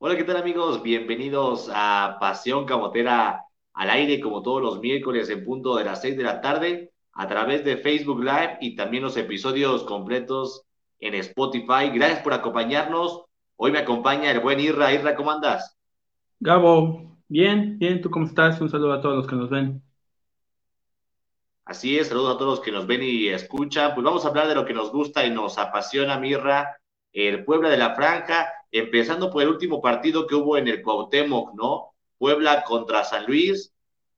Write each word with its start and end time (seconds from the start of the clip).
Hola, 0.00 0.16
¿qué 0.16 0.22
tal 0.22 0.36
amigos? 0.36 0.80
Bienvenidos 0.80 1.68
a 1.74 2.18
Pasión 2.20 2.66
Camotera 2.66 3.44
al 3.72 3.90
aire 3.90 4.20
como 4.20 4.42
todos 4.42 4.62
los 4.62 4.78
miércoles 4.78 5.28
en 5.28 5.44
punto 5.44 5.74
de 5.74 5.84
las 5.84 6.00
6 6.02 6.16
de 6.16 6.22
la 6.22 6.40
tarde 6.40 6.92
a 7.14 7.26
través 7.26 7.64
de 7.64 7.78
Facebook 7.78 8.20
Live 8.20 8.58
y 8.60 8.76
también 8.76 9.02
los 9.02 9.16
episodios 9.16 9.82
completos 9.82 10.62
en 11.00 11.16
Spotify. 11.16 11.90
Gracias 11.92 12.20
por 12.20 12.32
acompañarnos. 12.32 13.24
Hoy 13.56 13.72
me 13.72 13.80
acompaña 13.80 14.30
el 14.30 14.38
buen 14.38 14.60
Irra. 14.60 14.92
Irra, 14.92 15.16
¿cómo 15.16 15.32
andas? 15.32 15.76
Gabo, 16.38 17.18
bien, 17.26 17.76
bien, 17.80 18.00
¿tú 18.00 18.08
cómo 18.08 18.26
estás? 18.26 18.60
Un 18.60 18.70
saludo 18.70 18.92
a 18.92 19.00
todos 19.00 19.16
los 19.16 19.26
que 19.26 19.34
nos 19.34 19.50
ven. 19.50 19.82
Así 21.64 21.98
es, 21.98 22.06
saludos 22.06 22.36
a 22.36 22.38
todos 22.38 22.58
los 22.58 22.60
que 22.60 22.70
nos 22.70 22.86
ven 22.86 23.02
y 23.02 23.26
escuchan. 23.26 23.94
Pues 23.94 24.04
vamos 24.04 24.24
a 24.24 24.28
hablar 24.28 24.46
de 24.46 24.54
lo 24.54 24.64
que 24.64 24.74
nos 24.74 24.92
gusta 24.92 25.26
y 25.26 25.30
nos 25.30 25.58
apasiona, 25.58 26.20
Mirra, 26.20 26.76
el 27.12 27.44
Puebla 27.44 27.68
de 27.68 27.78
la 27.78 27.96
Franja, 27.96 28.48
empezando 28.70 29.30
por 29.30 29.42
el 29.42 29.48
último 29.48 29.80
partido 29.80 30.26
que 30.26 30.34
hubo 30.34 30.56
en 30.56 30.68
el 30.68 30.82
Cuauhtémoc, 30.82 31.54
¿no? 31.54 31.94
Puebla 32.18 32.64
contra 32.64 33.04
San 33.04 33.26
Luis, 33.26 33.72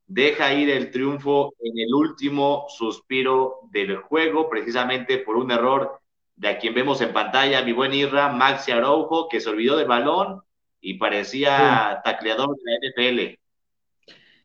deja 0.06 0.52
ir 0.54 0.70
el 0.70 0.90
triunfo 0.90 1.54
en 1.60 1.78
el 1.78 1.94
último 1.94 2.66
suspiro 2.68 3.60
del 3.70 3.96
juego, 3.98 4.48
precisamente 4.50 5.18
por 5.18 5.36
un 5.36 5.50
error 5.50 6.00
de 6.34 6.48
a 6.48 6.58
quien 6.58 6.74
vemos 6.74 7.00
en 7.00 7.12
pantalla, 7.12 7.62
mi 7.62 7.72
buen 7.72 7.92
Irra, 7.92 8.28
Maxi 8.32 8.72
Araujo, 8.72 9.28
que 9.28 9.40
se 9.40 9.50
olvidó 9.50 9.76
del 9.76 9.86
balón 9.86 10.40
y 10.80 10.94
parecía 10.94 12.00
tacleador 12.02 12.56
de 12.56 12.62
la 12.64 12.78
NFL. 12.78 13.38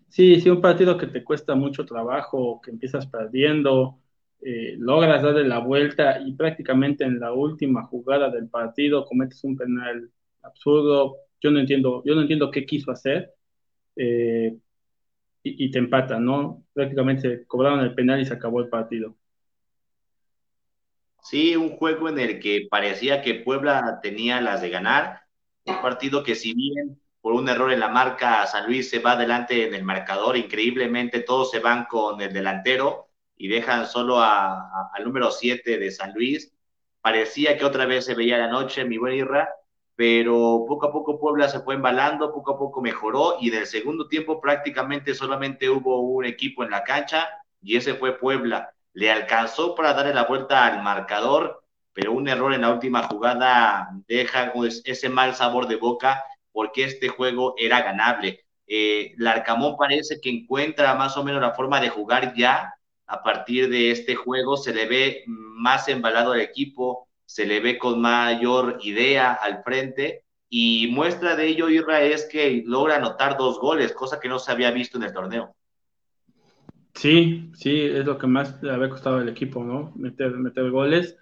Sí, 0.09 0.39
sí, 0.39 0.49
un 0.49 0.61
partido 0.61 0.97
que 0.97 1.07
te 1.07 1.23
cuesta 1.23 1.55
mucho 1.55 1.85
trabajo, 1.85 2.61
que 2.61 2.71
empiezas 2.71 3.07
perdiendo, 3.07 3.99
eh, 4.41 4.75
logras 4.77 5.23
darle 5.23 5.47
la 5.47 5.59
vuelta 5.59 6.19
y 6.19 6.33
prácticamente 6.33 7.03
en 7.03 7.19
la 7.19 7.33
última 7.33 7.83
jugada 7.83 8.29
del 8.29 8.49
partido 8.49 9.05
cometes 9.05 9.43
un 9.43 9.57
penal 9.57 10.11
absurdo. 10.43 11.17
Yo 11.41 11.51
no 11.51 11.59
entiendo, 11.59 12.03
yo 12.05 12.15
no 12.15 12.21
entiendo 12.21 12.51
qué 12.51 12.65
quiso 12.65 12.91
hacer 12.91 13.33
eh, 13.95 14.55
y, 15.43 15.65
y, 15.65 15.71
te 15.71 15.79
empatan, 15.79 16.25
¿no? 16.25 16.63
Prácticamente 16.73 17.45
cobraron 17.45 17.79
el 17.81 17.93
penal 17.95 18.21
y 18.21 18.25
se 18.25 18.33
acabó 18.33 18.61
el 18.61 18.69
partido. 18.69 19.15
Sí, 21.23 21.55
un 21.55 21.71
juego 21.77 22.07
en 22.09 22.19
el 22.19 22.39
que 22.39 22.67
parecía 22.69 23.21
que 23.21 23.35
Puebla 23.35 23.99
tenía 24.01 24.41
las 24.41 24.61
de 24.61 24.69
ganar, 24.69 25.21
un 25.65 25.81
partido 25.81 26.23
que 26.23 26.35
si 26.35 26.53
bien 26.53 27.01
por 27.19 27.33
un 27.33 27.49
error 27.49 27.71
en 27.73 27.79
la 27.79 27.87
marca 27.87 28.45
San 28.45 28.67
Luis 28.67 28.89
se 28.91 28.99
va 28.99 29.13
adelante 29.13 29.67
en 29.67 29.73
el 29.73 29.83
marcador, 29.83 30.37
increíblemente 30.37 31.21
todos 31.21 31.49
se 31.49 31.59
van 31.59 31.85
con 31.85 32.21
el 32.21 32.31
delantero 32.31 33.04
y 33.37 33.47
dejan 33.47 33.85
solo 33.87 34.19
a, 34.19 34.89
al 34.93 35.03
número 35.03 35.31
7 35.31 35.77
de 35.77 35.91
San 35.91 36.13
Luis. 36.13 36.53
Parecía 37.01 37.57
que 37.57 37.65
otra 37.65 37.85
vez 37.85 38.05
se 38.05 38.15
veía 38.15 38.37
la 38.37 38.47
noche, 38.47 38.85
mi 38.85 38.97
buen 38.97 39.13
Irra, 39.13 39.49
pero 39.95 40.65
poco 40.67 40.87
a 40.87 40.91
poco 40.91 41.19
Puebla 41.19 41.47
se 41.47 41.61
fue 41.61 41.75
embalando, 41.75 42.33
poco 42.33 42.53
a 42.53 42.57
poco 42.57 42.81
mejoró 42.81 43.37
y 43.39 43.49
en 43.49 43.55
el 43.55 43.67
segundo 43.67 44.07
tiempo 44.07 44.41
prácticamente 44.41 45.13
solamente 45.13 45.69
hubo 45.69 46.01
un 46.01 46.25
equipo 46.25 46.63
en 46.63 46.71
la 46.71 46.83
cancha 46.83 47.27
y 47.61 47.77
ese 47.77 47.95
fue 47.95 48.17
Puebla. 48.17 48.73
Le 48.93 49.11
alcanzó 49.11 49.75
para 49.75 49.93
darle 49.93 50.13
la 50.13 50.23
vuelta 50.25 50.65
al 50.65 50.83
marcador, 50.83 51.63
pero 51.93 52.11
un 52.13 52.27
error 52.27 52.53
en 52.53 52.61
la 52.61 52.71
última 52.73 53.03
jugada 53.03 53.89
deja 54.07 54.51
pues, 54.53 54.81
ese 54.85 55.09
mal 55.09 55.35
sabor 55.35 55.67
de 55.67 55.77
boca 55.77 56.23
porque 56.51 56.83
este 56.85 57.09
juego 57.09 57.55
era 57.57 57.81
ganable. 57.81 58.45
Eh, 58.67 59.13
Larcamón 59.17 59.77
parece 59.77 60.19
que 60.19 60.29
encuentra 60.29 60.95
más 60.95 61.15
o 61.17 61.23
menos 61.23 61.41
la 61.41 61.53
forma 61.53 61.79
de 61.79 61.89
jugar 61.89 62.33
ya 62.35 62.73
a 63.07 63.23
partir 63.23 63.69
de 63.69 63.91
este 63.91 64.15
juego, 64.15 64.57
se 64.57 64.73
le 64.73 64.87
ve 64.87 65.23
más 65.27 65.87
embalado 65.87 66.33
al 66.33 66.41
equipo, 66.41 67.07
se 67.25 67.45
le 67.45 67.59
ve 67.59 67.77
con 67.77 68.01
mayor 68.01 68.79
idea 68.83 69.33
al 69.33 69.63
frente 69.63 70.23
y 70.49 70.87
muestra 70.91 71.35
de 71.35 71.47
ello 71.47 71.69
Irra 71.69 72.01
es 72.01 72.25
que 72.31 72.63
logra 72.65 72.97
anotar 72.97 73.37
dos 73.37 73.59
goles, 73.59 73.93
cosa 73.93 74.19
que 74.19 74.29
no 74.29 74.39
se 74.39 74.51
había 74.51 74.71
visto 74.71 74.97
en 74.97 75.03
el 75.03 75.13
torneo. 75.13 75.55
Sí, 76.93 77.51
sí, 77.55 77.81
es 77.81 78.05
lo 78.05 78.17
que 78.17 78.27
más 78.27 78.61
le 78.63 78.71
había 78.71 78.89
costado 78.89 79.17
al 79.17 79.27
equipo, 79.27 79.63
¿no? 79.63 79.91
Meter, 79.95 80.31
meter 80.37 80.71
goles. 80.71 81.17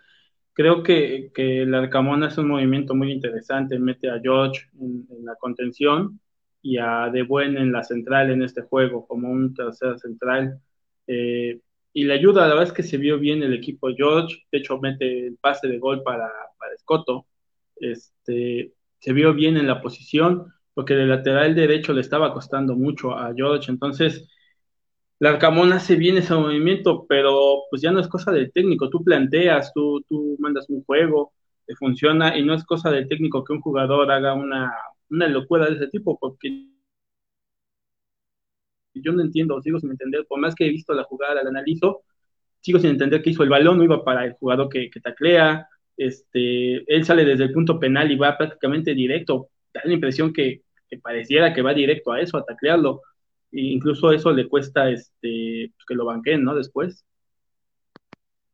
Creo 0.53 0.83
que, 0.83 1.31
que 1.33 1.63
el 1.63 1.73
Arcamón 1.73 2.23
es 2.23 2.37
un 2.37 2.47
movimiento 2.47 2.93
muy 2.93 3.11
interesante, 3.11 3.79
mete 3.79 4.09
a 4.09 4.19
George 4.21 4.67
en, 4.79 5.07
la 5.25 5.35
contención 5.35 6.19
y 6.61 6.77
a 6.77 7.09
De 7.09 7.23
Buen 7.23 7.57
en 7.57 7.71
la 7.71 7.83
central 7.83 8.29
en 8.29 8.43
este 8.43 8.61
juego, 8.61 9.07
como 9.07 9.31
un 9.31 9.53
tercer 9.55 9.97
central. 9.97 10.59
Eh, 11.07 11.59
y 11.93 12.05
le 12.05 12.13
ayuda, 12.15 12.41
la 12.41 12.49
verdad 12.49 12.63
es 12.63 12.73
que 12.73 12.83
se 12.83 12.97
vio 12.97 13.19
bien 13.19 13.43
el 13.43 13.53
equipo 13.53 13.89
George, 13.95 14.43
de 14.51 14.57
hecho 14.57 14.79
mete 14.79 15.27
el 15.27 15.37
pase 15.37 15.67
de 15.67 15.77
gol 15.77 16.01
para, 16.03 16.29
para 16.57 16.73
Escoto, 16.73 17.27
este, 17.75 18.73
se 18.99 19.13
vio 19.13 19.33
bien 19.33 19.57
en 19.57 19.67
la 19.67 19.81
posición, 19.81 20.51
porque 20.73 20.93
el 20.93 21.09
lateral 21.09 21.53
derecho 21.53 21.93
le 21.93 22.01
estaba 22.01 22.33
costando 22.33 22.75
mucho 22.75 23.11
a 23.11 23.33
George, 23.35 23.71
entonces 23.71 24.27
la 25.19 25.29
Arcamón 25.29 25.71
hace 25.71 25.95
bien 25.95 26.17
ese 26.17 26.33
movimiento, 26.33 27.05
pero 27.07 27.63
pues 27.69 27.81
ya 27.81 27.91
no 27.91 27.99
es 27.99 28.07
cosa 28.07 28.31
del 28.31 28.51
técnico, 28.51 28.89
tú 28.89 29.03
planteas, 29.03 29.71
tú, 29.73 30.03
tú 30.09 30.35
mandas 30.39 30.67
un 30.69 30.83
juego, 30.83 31.31
te 31.65 31.75
funciona, 31.75 32.37
y 32.37 32.43
no 32.43 32.55
es 32.55 32.63
cosa 32.65 32.89
del 32.89 33.07
técnico 33.07 33.43
que 33.43 33.53
un 33.53 33.61
jugador 33.61 34.11
haga 34.11 34.33
una, 34.33 34.73
una 35.09 35.27
locura 35.27 35.67
de 35.67 35.75
ese 35.75 35.87
tipo, 35.87 36.17
porque 36.19 36.72
yo 39.01 39.11
no 39.11 39.21
entiendo, 39.21 39.61
sigo 39.61 39.79
sin 39.79 39.91
entender, 39.91 40.25
por 40.27 40.39
más 40.39 40.55
que 40.55 40.65
he 40.65 40.69
visto 40.69 40.93
la 40.93 41.03
jugada, 41.03 41.43
la 41.43 41.49
analizo, 41.49 42.03
sigo 42.61 42.79
sin 42.79 42.91
entender 42.91 43.21
qué 43.21 43.31
hizo 43.31 43.43
el 43.43 43.49
balón, 43.49 43.77
no 43.77 43.83
iba 43.83 44.03
para 44.03 44.25
el 44.25 44.33
jugador 44.33 44.69
que, 44.69 44.89
que 44.89 44.99
taclea, 44.99 45.67
este, 45.97 46.83
él 46.93 47.05
sale 47.05 47.25
desde 47.25 47.45
el 47.45 47.53
punto 47.53 47.79
penal 47.79 48.11
y 48.11 48.15
va 48.15 48.37
prácticamente 48.37 48.93
directo, 48.93 49.49
da 49.73 49.81
la 49.83 49.93
impresión 49.93 50.33
que, 50.33 50.63
que 50.89 50.97
pareciera 50.97 51.53
que 51.53 51.61
va 51.61 51.73
directo 51.73 52.11
a 52.11 52.21
eso, 52.21 52.37
a 52.37 52.45
taclearlo, 52.45 53.01
e 53.51 53.61
incluso 53.61 54.11
eso 54.11 54.31
le 54.31 54.47
cuesta 54.47 54.89
este, 54.89 55.71
pues, 55.75 55.85
que 55.87 55.95
lo 55.95 56.05
banquen, 56.05 56.43
¿no? 56.43 56.55
Después. 56.55 57.05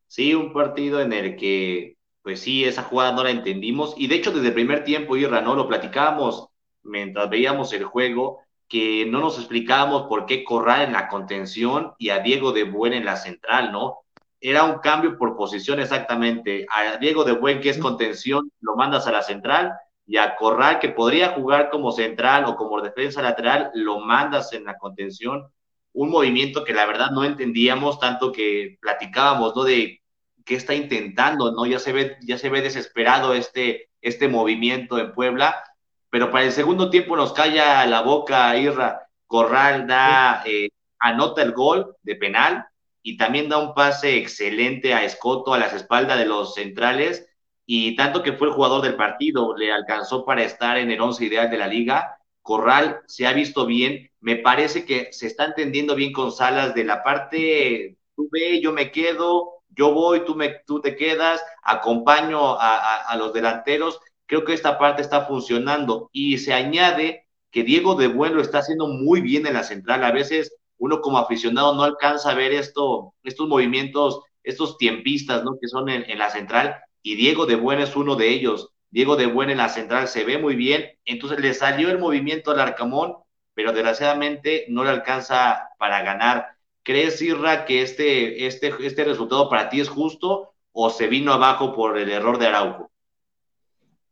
Sí, 0.07 0.33
un 0.33 0.51
partido 0.53 1.01
en 1.01 1.13
el 1.13 1.35
que, 1.35 1.95
pues 2.23 2.39
sí, 2.39 2.63
esa 2.63 2.83
jugada 2.83 3.13
no 3.13 3.23
la 3.23 3.31
entendimos, 3.31 3.93
y 3.97 4.07
de 4.07 4.15
hecho 4.15 4.31
desde 4.31 4.47
el 4.47 4.53
primer 4.53 4.83
tiempo, 4.83 5.15
Irra, 5.15 5.41
¿no? 5.41 5.55
Lo 5.55 5.67
platicábamos 5.67 6.47
mientras 6.83 7.29
veíamos 7.29 7.71
el 7.73 7.83
juego, 7.83 8.39
que 8.69 9.07
no 9.07 9.19
nos 9.19 9.37
explicábamos 9.39 10.03
por 10.03 10.27
qué 10.27 10.43
Corral 10.43 10.83
en 10.83 10.93
la 10.93 11.07
contención 11.07 11.93
y 11.97 12.11
a 12.11 12.19
Diego 12.19 12.51
de 12.51 12.63
Buen 12.63 12.93
en 12.93 13.03
la 13.03 13.17
central, 13.17 13.71
¿no? 13.71 14.01
Era 14.39 14.63
un 14.63 14.79
cambio 14.79 15.17
por 15.17 15.35
posición 15.35 15.79
exactamente. 15.79 16.67
A 16.69 16.97
Diego 16.97 17.23
de 17.23 17.33
Buen, 17.33 17.59
que 17.59 17.71
es 17.71 17.79
contención, 17.79 18.51
lo 18.61 18.75
mandas 18.75 19.07
a 19.07 19.11
la 19.11 19.23
central 19.23 19.73
y 20.05 20.17
a 20.17 20.35
Corral, 20.35 20.79
que 20.79 20.89
podría 20.89 21.29
jugar 21.29 21.69
como 21.71 21.91
central 21.91 22.45
o 22.45 22.55
como 22.55 22.81
defensa 22.81 23.21
lateral, 23.21 23.71
lo 23.73 23.99
mandas 23.99 24.53
en 24.53 24.65
la 24.65 24.77
contención. 24.77 25.51
Un 25.93 26.11
movimiento 26.11 26.63
que 26.63 26.73
la 26.73 26.85
verdad 26.85 27.09
no 27.11 27.23
entendíamos, 27.23 27.99
tanto 27.99 28.31
que 28.31 28.77
platicábamos, 28.81 29.55
¿no? 29.55 29.63
De 29.63 30.01
qué 30.45 30.55
está 30.55 30.75
intentando, 30.75 31.51
¿no? 31.51 31.65
Ya 31.65 31.79
se 31.79 31.91
ve, 31.91 32.17
ya 32.21 32.37
se 32.37 32.49
ve 32.49 32.61
desesperado 32.61 33.33
este, 33.33 33.89
este 34.01 34.27
movimiento 34.27 34.99
en 34.99 35.11
Puebla 35.13 35.63
pero 36.09 36.31
para 36.31 36.45
el 36.45 36.51
segundo 36.51 36.89
tiempo 36.89 37.15
nos 37.15 37.33
calla 37.33 37.85
la 37.85 38.01
boca 38.01 38.55
Irra. 38.57 39.07
Corral 39.27 39.85
da, 39.85 40.41
eh, 40.45 40.69
anota 40.99 41.41
el 41.43 41.51
gol 41.51 41.95
de 42.01 42.15
penal 42.15 42.65
y 43.03 43.17
también 43.17 43.47
da 43.47 43.57
un 43.57 43.73
pase 43.73 44.17
excelente 44.17 44.93
a 44.93 45.03
Escoto 45.03 45.53
a 45.53 45.59
las 45.59 45.73
espaldas 45.73 46.17
de 46.17 46.25
los 46.25 46.55
centrales 46.55 47.27
y 47.65 47.95
tanto 47.95 48.23
que 48.23 48.33
fue 48.33 48.47
el 48.47 48.53
jugador 48.53 48.81
del 48.81 48.95
partido, 48.95 49.55
le 49.55 49.71
alcanzó 49.71 50.25
para 50.25 50.43
estar 50.43 50.77
en 50.77 50.89
el 50.89 50.99
once 50.99 51.23
ideal 51.23 51.51
de 51.51 51.57
la 51.57 51.67
liga. 51.67 52.17
Corral 52.41 53.01
se 53.05 53.27
ha 53.27 53.33
visto 53.33 53.67
bien, 53.67 54.09
me 54.19 54.37
parece 54.37 54.85
que 54.85 55.13
se 55.13 55.27
está 55.27 55.45
entendiendo 55.45 55.93
bien 55.93 56.11
con 56.11 56.31
Salas 56.31 56.73
de 56.73 56.83
la 56.83 57.03
parte, 57.03 57.97
tú 58.15 58.27
ve, 58.31 58.59
yo 58.59 58.73
me 58.73 58.91
quedo, 58.91 59.61
yo 59.69 59.93
voy, 59.93 60.25
tú, 60.25 60.33
me, 60.33 60.55
tú 60.65 60.81
te 60.81 60.95
quedas, 60.95 61.45
acompaño 61.61 62.59
a, 62.59 62.75
a, 62.77 62.95
a 63.03 63.15
los 63.17 63.33
delanteros 63.33 64.01
creo 64.29 64.45
que 64.45 64.53
esta 64.53 64.77
parte 64.77 65.01
está 65.01 65.25
funcionando 65.25 66.09
y 66.13 66.37
se 66.37 66.53
añade 66.53 67.25
que 67.51 67.63
Diego 67.63 67.95
de 67.95 68.07
Buen 68.07 68.35
lo 68.35 68.41
está 68.41 68.59
haciendo 68.59 68.87
muy 68.87 69.21
bien 69.21 69.47
en 69.47 69.55
la 69.55 69.63
central. 69.63 70.03
A 70.03 70.11
veces 70.11 70.55
uno 70.77 71.01
como 71.01 71.17
aficionado 71.17 71.73
no 71.73 71.83
alcanza 71.83 72.29
a 72.29 72.35
ver 72.35 72.53
esto, 72.53 73.15
estos 73.23 73.47
movimientos, 73.47 74.21
estos 74.43 74.77
tiempistas, 74.77 75.43
¿no? 75.43 75.57
Que 75.59 75.67
son 75.67 75.89
en, 75.89 76.07
en 76.07 76.19
la 76.19 76.29
central 76.29 76.75
y 77.01 77.15
Diego 77.15 77.47
de 77.47 77.55
Buen 77.55 77.79
es 77.79 77.95
uno 77.95 78.15
de 78.15 78.29
ellos. 78.29 78.69
Diego 78.91 79.15
de 79.15 79.25
Buen 79.25 79.49
en 79.49 79.57
la 79.57 79.69
central 79.69 80.07
se 80.07 80.23
ve 80.23 80.37
muy 80.37 80.55
bien, 80.55 80.91
entonces 81.05 81.39
le 81.39 81.55
salió 81.55 81.89
el 81.89 81.97
movimiento 81.97 82.51
al 82.51 82.59
Arcamón, 82.59 83.15
pero 83.55 83.73
desgraciadamente 83.73 84.65
no 84.69 84.83
le 84.83 84.91
alcanza 84.91 85.69
para 85.79 86.03
ganar. 86.03 86.49
¿Crees, 86.83 87.19
Irra, 87.23 87.65
que 87.65 87.81
este, 87.81 88.45
este, 88.45 88.73
este 88.81 89.03
resultado 89.05 89.49
para 89.49 89.69
ti 89.69 89.79
es 89.79 89.89
justo 89.89 90.53
o 90.71 90.91
se 90.91 91.07
vino 91.07 91.33
abajo 91.33 91.73
por 91.73 91.97
el 91.97 92.11
error 92.11 92.37
de 92.37 92.47
Araujo? 92.47 92.91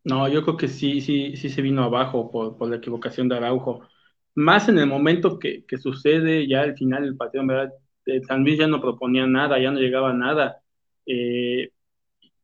No, 0.08 0.28
yo 0.30 0.42
creo 0.44 0.56
que 0.56 0.70
sí, 0.70 1.02
sí, 1.02 1.36
sí 1.36 1.50
se 1.50 1.62
vino 1.62 1.84
abajo 1.84 2.32
por, 2.32 2.58
por 2.58 2.70
la 2.70 2.78
equivocación 2.78 3.28
de 3.28 3.36
Araujo. 3.36 3.82
Más 4.36 4.70
en 4.70 4.80
el 4.80 4.88
momento 4.88 5.38
que, 5.38 5.66
que 5.66 5.78
sucede 5.78 6.48
ya 6.48 6.62
al 6.62 6.78
final 6.78 7.04
del 7.04 7.18
partido, 7.18 7.42
en 7.42 7.48
verdad, 7.48 7.74
eh, 8.06 8.22
ya 8.58 8.68
no 8.68 8.82
proponía 8.82 9.28
nada, 9.28 9.60
ya 9.60 9.72
no 9.72 9.80
llegaba 9.80 10.12
a 10.12 10.14
nada. 10.14 10.62
Eh, 11.06 11.72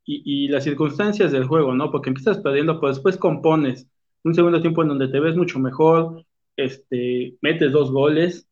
y, 0.05 0.45
y, 0.45 0.47
las 0.49 0.65
circunstancias 0.65 1.31
del 1.31 1.45
juego, 1.45 1.73
¿no? 1.73 1.91
Porque 1.91 2.09
empiezas 2.09 2.39
perdiendo, 2.39 2.79
pero 2.79 2.93
después 2.93 3.17
compones. 3.17 3.87
un 4.23 4.35
segundo 4.35 4.61
tiempo 4.61 4.81
en 4.83 4.89
donde 4.89 5.07
te 5.09 5.19
ves 5.19 5.35
mucho 5.37 5.59
mejor, 5.59 6.25
este, 6.57 7.37
metes 7.41 7.71
dos 7.71 7.91
goles 7.91 8.47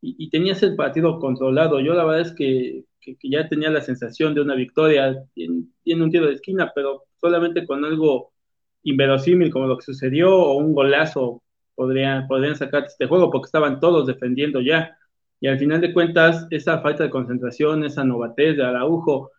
y, 0.00 0.28
tenías 0.30 0.62
el 0.62 0.76
partido 0.76 1.18
controlado. 1.20 1.80
Yo 1.80 1.94
la 1.94 2.04
verdad 2.04 2.22
es 2.28 2.32
que, 2.34 2.84
ya 3.22 3.48
tenía 3.48 3.70
la 3.70 3.80
sensación 3.82 4.34
de 4.34 4.40
una 4.42 4.54
victoria, 4.56 5.24
tiene 5.34 6.02
un 6.04 6.10
tiro 6.10 6.26
de 6.26 6.34
esquina, 6.34 6.72
pero 6.74 7.04
solamente 7.20 7.66
con 7.66 7.84
algo 7.84 8.32
inverosímil 8.86 9.50
como 9.50 9.66
lo 9.66 9.76
que 9.76 9.84
sucedió 9.84 10.34
o 10.34 10.56
un 10.56 10.72
golazo 10.72 11.42
podrían, 11.74 12.26
podrían 12.26 12.56
sacar 12.56 12.84
este 12.84 13.06
juego 13.06 13.30
porque 13.30 13.46
estaban 13.46 13.80
todos 13.80 14.06
defendiendo 14.06 14.60
ya. 14.60 14.96
Y 15.40 15.48
al 15.48 15.58
final 15.58 15.80
de 15.80 15.92
cuentas, 15.92 16.46
esa 16.50 16.80
falta 16.80 17.04
de 17.04 17.10
concentración, 17.10 17.84
esa 17.84 18.04
novatez 18.04 18.56
de 18.56 18.64
Araujo, 18.64 19.32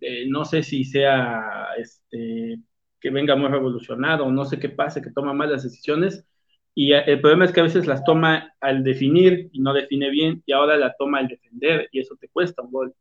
eh, 0.00 0.26
no 0.28 0.44
sé 0.44 0.62
si 0.62 0.84
sea 0.84 1.68
este, 1.78 2.58
que 3.00 3.10
venga 3.10 3.36
muy 3.36 3.48
revolucionado, 3.48 4.30
no 4.32 4.44
sé 4.44 4.58
qué 4.58 4.70
pase, 4.70 5.02
que 5.02 5.12
toma 5.12 5.32
malas 5.32 5.62
decisiones. 5.62 6.26
Y 6.74 6.92
el 6.92 7.20
problema 7.20 7.44
es 7.44 7.52
que 7.52 7.60
a 7.60 7.64
veces 7.64 7.86
las 7.86 8.02
toma 8.02 8.52
al 8.60 8.82
definir 8.82 9.48
y 9.52 9.60
no 9.60 9.72
define 9.72 10.10
bien, 10.10 10.42
y 10.44 10.52
ahora 10.52 10.76
la 10.76 10.94
toma 10.98 11.18
al 11.18 11.28
defender, 11.28 11.88
y 11.92 12.00
eso 12.00 12.16
te 12.18 12.28
cuesta 12.28 12.62
un 12.62 12.72
gol. 12.72 12.94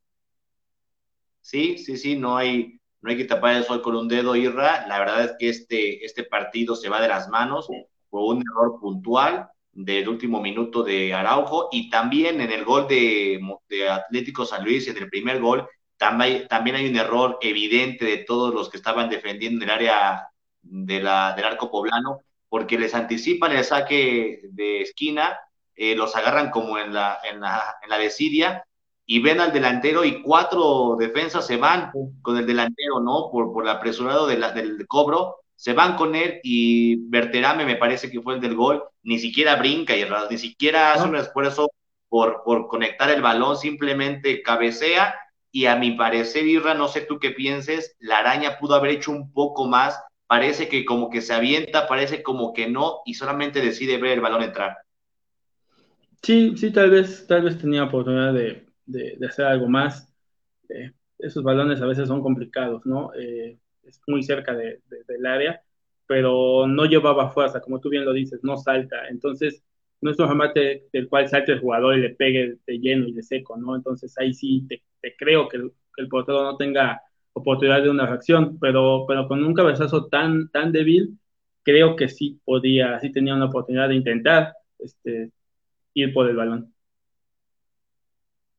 Sí, 1.41 1.77
sí, 1.77 1.97
sí, 1.97 2.15
no 2.15 2.37
hay, 2.37 2.79
no 3.03 3.09
hay 3.11 3.17
que 3.17 3.25
tapar 3.25 3.55
el 3.55 3.65
sol 3.65 3.81
con 3.81 3.97
un 3.97 4.07
dedo, 4.07 4.35
Irra. 4.35 4.87
La 4.87 4.97
verdad 4.97 5.25
es 5.25 5.35
que 5.37 5.49
este, 5.49 6.05
este 6.05 6.23
partido 6.23 6.73
se 6.75 6.87
va 6.87 7.01
de 7.01 7.09
las 7.09 7.27
manos 7.27 7.67
por 8.09 8.33
un 8.33 8.41
error 8.41 8.79
puntual 8.79 9.49
del 9.73 10.07
último 10.07 10.41
minuto 10.41 10.83
de 10.83 11.13
Araujo 11.13 11.67
y 11.71 11.89
también 11.89 12.39
en 12.39 12.51
el 12.51 12.63
gol 12.63 12.87
de, 12.87 13.41
de 13.67 13.89
Atlético 13.89 14.45
San 14.45 14.63
Luis, 14.63 14.87
en 14.87 14.97
el 14.97 15.09
primer 15.09 15.41
gol, 15.41 15.67
también, 15.97 16.47
también 16.47 16.77
hay 16.77 16.87
un 16.87 16.95
error 16.95 17.37
evidente 17.41 18.05
de 18.05 18.17
todos 18.19 18.53
los 18.53 18.69
que 18.69 18.77
estaban 18.77 19.09
defendiendo 19.09 19.63
en 19.63 19.69
el 19.69 19.75
área 19.75 20.29
de 20.61 21.01
la, 21.01 21.33
del 21.35 21.45
arco 21.45 21.69
poblano, 21.69 22.21
porque 22.47 22.79
les 22.79 22.95
anticipan 22.95 23.51
el 23.51 23.65
saque 23.65 24.41
de 24.43 24.81
esquina, 24.81 25.37
eh, 25.75 25.95
los 25.95 26.15
agarran 26.15 26.51
como 26.51 26.77
en 26.77 26.93
la, 26.93 27.19
en 27.29 27.41
la, 27.41 27.75
en 27.83 27.89
la 27.89 27.97
desidia 27.97 28.65
y 29.05 29.21
ven 29.21 29.39
al 29.41 29.51
delantero 29.51 30.05
y 30.05 30.21
cuatro 30.21 30.95
defensas 30.97 31.45
se 31.45 31.57
van 31.57 31.91
con 32.21 32.37
el 32.37 32.45
delantero, 32.45 32.99
¿no? 33.01 33.29
Por, 33.31 33.51
por 33.51 33.63
el 33.65 33.69
apresurado 33.69 34.27
de 34.27 34.37
la, 34.37 34.51
del 34.51 34.85
cobro, 34.87 35.37
se 35.55 35.73
van 35.73 35.95
con 35.95 36.15
él 36.15 36.39
y 36.43 36.95
Berterame 37.09 37.65
me 37.65 37.75
parece 37.75 38.09
que 38.09 38.21
fue 38.21 38.35
el 38.35 38.41
del 38.41 38.55
gol, 38.55 38.83
ni 39.03 39.19
siquiera 39.19 39.55
brinca 39.55 39.95
y 39.95 40.05
ni 40.29 40.37
siquiera 40.37 40.93
hace 40.93 41.07
un 41.07 41.15
esfuerzo 41.15 41.71
por, 42.09 42.43
por 42.43 42.67
conectar 42.67 43.09
el 43.09 43.21
balón, 43.21 43.57
simplemente 43.57 44.41
cabecea 44.41 45.15
y 45.51 45.65
a 45.65 45.75
mi 45.75 45.91
parecer, 45.91 46.47
Irra, 46.47 46.73
no 46.73 46.87
sé 46.87 47.01
tú 47.01 47.19
qué 47.19 47.31
pienses, 47.31 47.95
la 47.99 48.17
araña 48.17 48.57
pudo 48.59 48.75
haber 48.75 48.91
hecho 48.91 49.11
un 49.11 49.31
poco 49.31 49.67
más, 49.67 50.01
parece 50.27 50.67
que 50.67 50.83
como 50.83 51.09
que 51.09 51.21
se 51.21 51.33
avienta, 51.33 51.87
parece 51.87 52.23
como 52.23 52.53
que 52.53 52.67
no 52.67 53.01
y 53.05 53.13
solamente 53.13 53.61
decide 53.61 53.97
ver 53.97 54.13
el 54.13 54.21
balón 54.21 54.41
entrar. 54.41 54.77
Sí, 56.23 56.55
sí, 56.57 56.71
tal 56.71 56.89
vez, 56.89 57.27
tal 57.27 57.43
vez 57.43 57.57
tenía 57.57 57.83
oportunidad 57.83 58.33
de, 58.33 58.62
de, 58.85 59.17
hacer 59.27 59.45
algo 59.45 59.67
más. 59.67 60.11
Eh, 60.69 60.91
esos 61.19 61.43
balones 61.43 61.81
a 61.81 61.85
veces 61.85 62.07
son 62.07 62.21
complicados, 62.21 62.85
¿no? 62.85 63.13
Eh, 63.15 63.57
es 63.83 64.01
muy 64.07 64.23
cerca 64.23 64.53
de, 64.55 64.81
del 65.07 65.25
área, 65.25 65.61
pero 66.07 66.67
no 66.67 66.85
llevaba 66.85 67.31
fuerza, 67.31 67.61
como 67.61 67.79
tú 67.79 67.89
bien 67.89 68.05
lo 68.05 68.13
dices, 68.13 68.39
no 68.43 68.57
salta. 68.57 69.07
Entonces, 69.09 69.63
no 70.03 70.11
es 70.11 70.19
un 70.19 70.29
remate 70.29 70.87
del 70.91 71.07
cual 71.07 71.29
salte 71.29 71.53
el 71.53 71.59
jugador 71.59 71.97
y 71.97 72.01
le 72.01 72.09
pegue 72.11 72.57
de 72.67 72.79
lleno 72.79 73.07
y 73.07 73.13
de 73.13 73.23
seco, 73.23 73.57
¿no? 73.57 73.75
Entonces 73.75 74.13
ahí 74.17 74.33
sí 74.33 74.67
te, 74.67 74.83
creo 75.17 75.47
que 75.47 75.57
el, 75.57 75.71
que 75.95 76.05
portero 76.07 76.43
no 76.43 76.57
tenga 76.57 77.01
oportunidad 77.33 77.81
de 77.81 77.89
una 77.89 78.05
reacción, 78.05 78.59
pero, 78.59 79.05
pero 79.07 79.27
con 79.27 79.43
un 79.43 79.53
cabezazo 79.53 80.07
tan, 80.07 80.49
tan 80.49 80.71
débil, 80.71 81.17
creo 81.63 81.95
que 81.95 82.09
sí 82.09 82.39
podía, 82.43 82.99
sí 82.99 83.11
tenía 83.11 83.35
una 83.35 83.45
oportunidad 83.45 83.89
de 83.89 83.95
intentar 83.95 84.53
este, 84.79 85.31
ir 85.93 86.13
por 86.13 86.29
el 86.29 86.35
balón. 86.35 86.72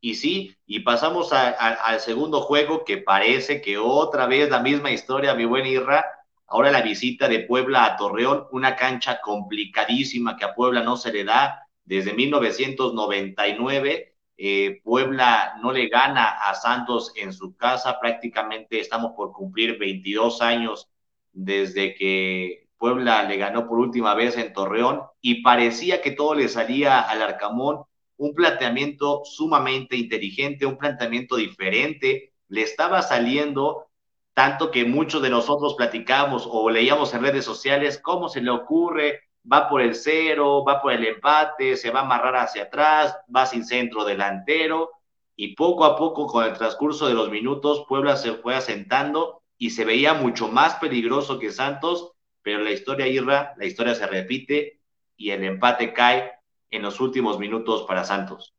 Y 0.05 0.17
sí, 0.17 0.55
y 0.67 0.81
pasamos 0.81 1.33
al 1.33 1.99
segundo 1.99 2.43
juego 2.43 2.85
que 2.85 2.99
parece 2.99 3.63
que 3.63 3.79
otra 3.79 4.27
vez 4.27 4.51
la 4.51 4.61
misma 4.61 4.91
historia, 4.91 5.35
mi 5.35 5.47
buen 5.47 5.65
Irra. 5.65 6.05
Ahora 6.47 6.71
la 6.71 6.83
visita 6.83 7.27
de 7.27 7.41
Puebla 7.41 7.87
a 7.87 7.97
Torreón, 7.97 8.47
una 8.53 8.77
cancha 8.77 9.23
complicadísima 9.23 10.37
que 10.37 10.45
a 10.45 10.55
Puebla 10.55 10.83
no 10.83 10.99
se 10.99 11.11
le 11.11 11.25
da 11.25 11.67
desde 11.85 12.13
1999. 12.13 14.15
Eh, 14.37 14.83
Puebla 14.85 15.55
no 15.63 15.73
le 15.73 15.89
gana 15.89 16.51
a 16.51 16.55
Santos 16.55 17.15
en 17.17 17.33
su 17.33 17.57
casa, 17.57 17.99
prácticamente 17.99 18.81
estamos 18.81 19.13
por 19.17 19.33
cumplir 19.33 19.79
22 19.79 20.43
años 20.43 20.91
desde 21.33 21.95
que 21.95 22.69
Puebla 22.77 23.23
le 23.23 23.39
ganó 23.39 23.67
por 23.67 23.79
última 23.79 24.15
vez 24.15 24.37
en 24.37 24.53
Torreón 24.53 25.01
y 25.23 25.41
parecía 25.41 26.03
que 26.03 26.11
todo 26.11 26.35
le 26.35 26.51
salía 26.51 27.01
al 27.01 27.23
Arcamón 27.23 27.85
un 28.17 28.35
planteamiento 28.35 29.23
sumamente 29.25 29.97
inteligente, 29.97 30.67
un 30.67 30.79
planteamiento 30.79 31.37
diferente, 31.37 32.33
le 32.49 32.63
estaba 32.63 33.03
saliendo 33.03 33.89
tanto 34.35 34.71
que 34.71 34.85
muchos 34.85 35.23
de 35.23 35.31
nosotros 35.31 35.75
platicamos 35.75 36.49
o 36.51 36.69
leíamos 36.69 37.15
en 37.15 37.23
redes 37.23 37.45
sociales 37.45 38.01
cómo 38.03 38.29
se 38.29 38.43
le 38.43 38.51
ocurre, 38.51 39.21
va 39.51 39.69
por 39.69 39.81
el 39.81 39.95
cero, 39.95 40.65
va 40.67 40.83
por 40.83 40.93
el 40.93 41.05
empate, 41.05 41.77
se 41.77 41.91
va 41.91 42.01
a 42.01 42.03
amarrar 42.03 42.37
hacia 42.37 42.65
atrás, 42.65 43.17
va 43.35 43.47
sin 43.47 43.65
centro 43.65 44.05
delantero. 44.05 44.91
Y 45.37 45.55
poco 45.55 45.85
a 45.85 45.97
poco 45.97 46.27
con 46.27 46.45
el 46.45 46.53
transcurso 46.53 47.07
de 47.07 47.15
los 47.15 47.31
minutos 47.31 47.85
Puebla 47.89 48.17
se 48.17 48.35
fue 48.35 48.55
asentando 48.55 49.43
y 49.59 49.71
se 49.71 49.85
veía 49.85 50.15
mucho 50.15 50.49
más 50.49 50.75
peligroso 50.77 51.39
que 51.39 51.51
Santos, 51.51 52.13
pero 52.43 52.61
la 52.61 52.71
historia 52.71 53.07
Irra, 53.07 53.55
la 53.57 53.67
historia 53.67 53.95
se 53.95 54.07
repite 54.07 54.81
y 55.17 55.31
el 55.31 55.45
empate 55.45 55.93
cae 55.93 56.34
en 56.75 56.83
los 56.83 57.01
últimos 57.01 57.39
minutos 57.39 57.85
para 57.87 58.05
Santos. 58.05 58.55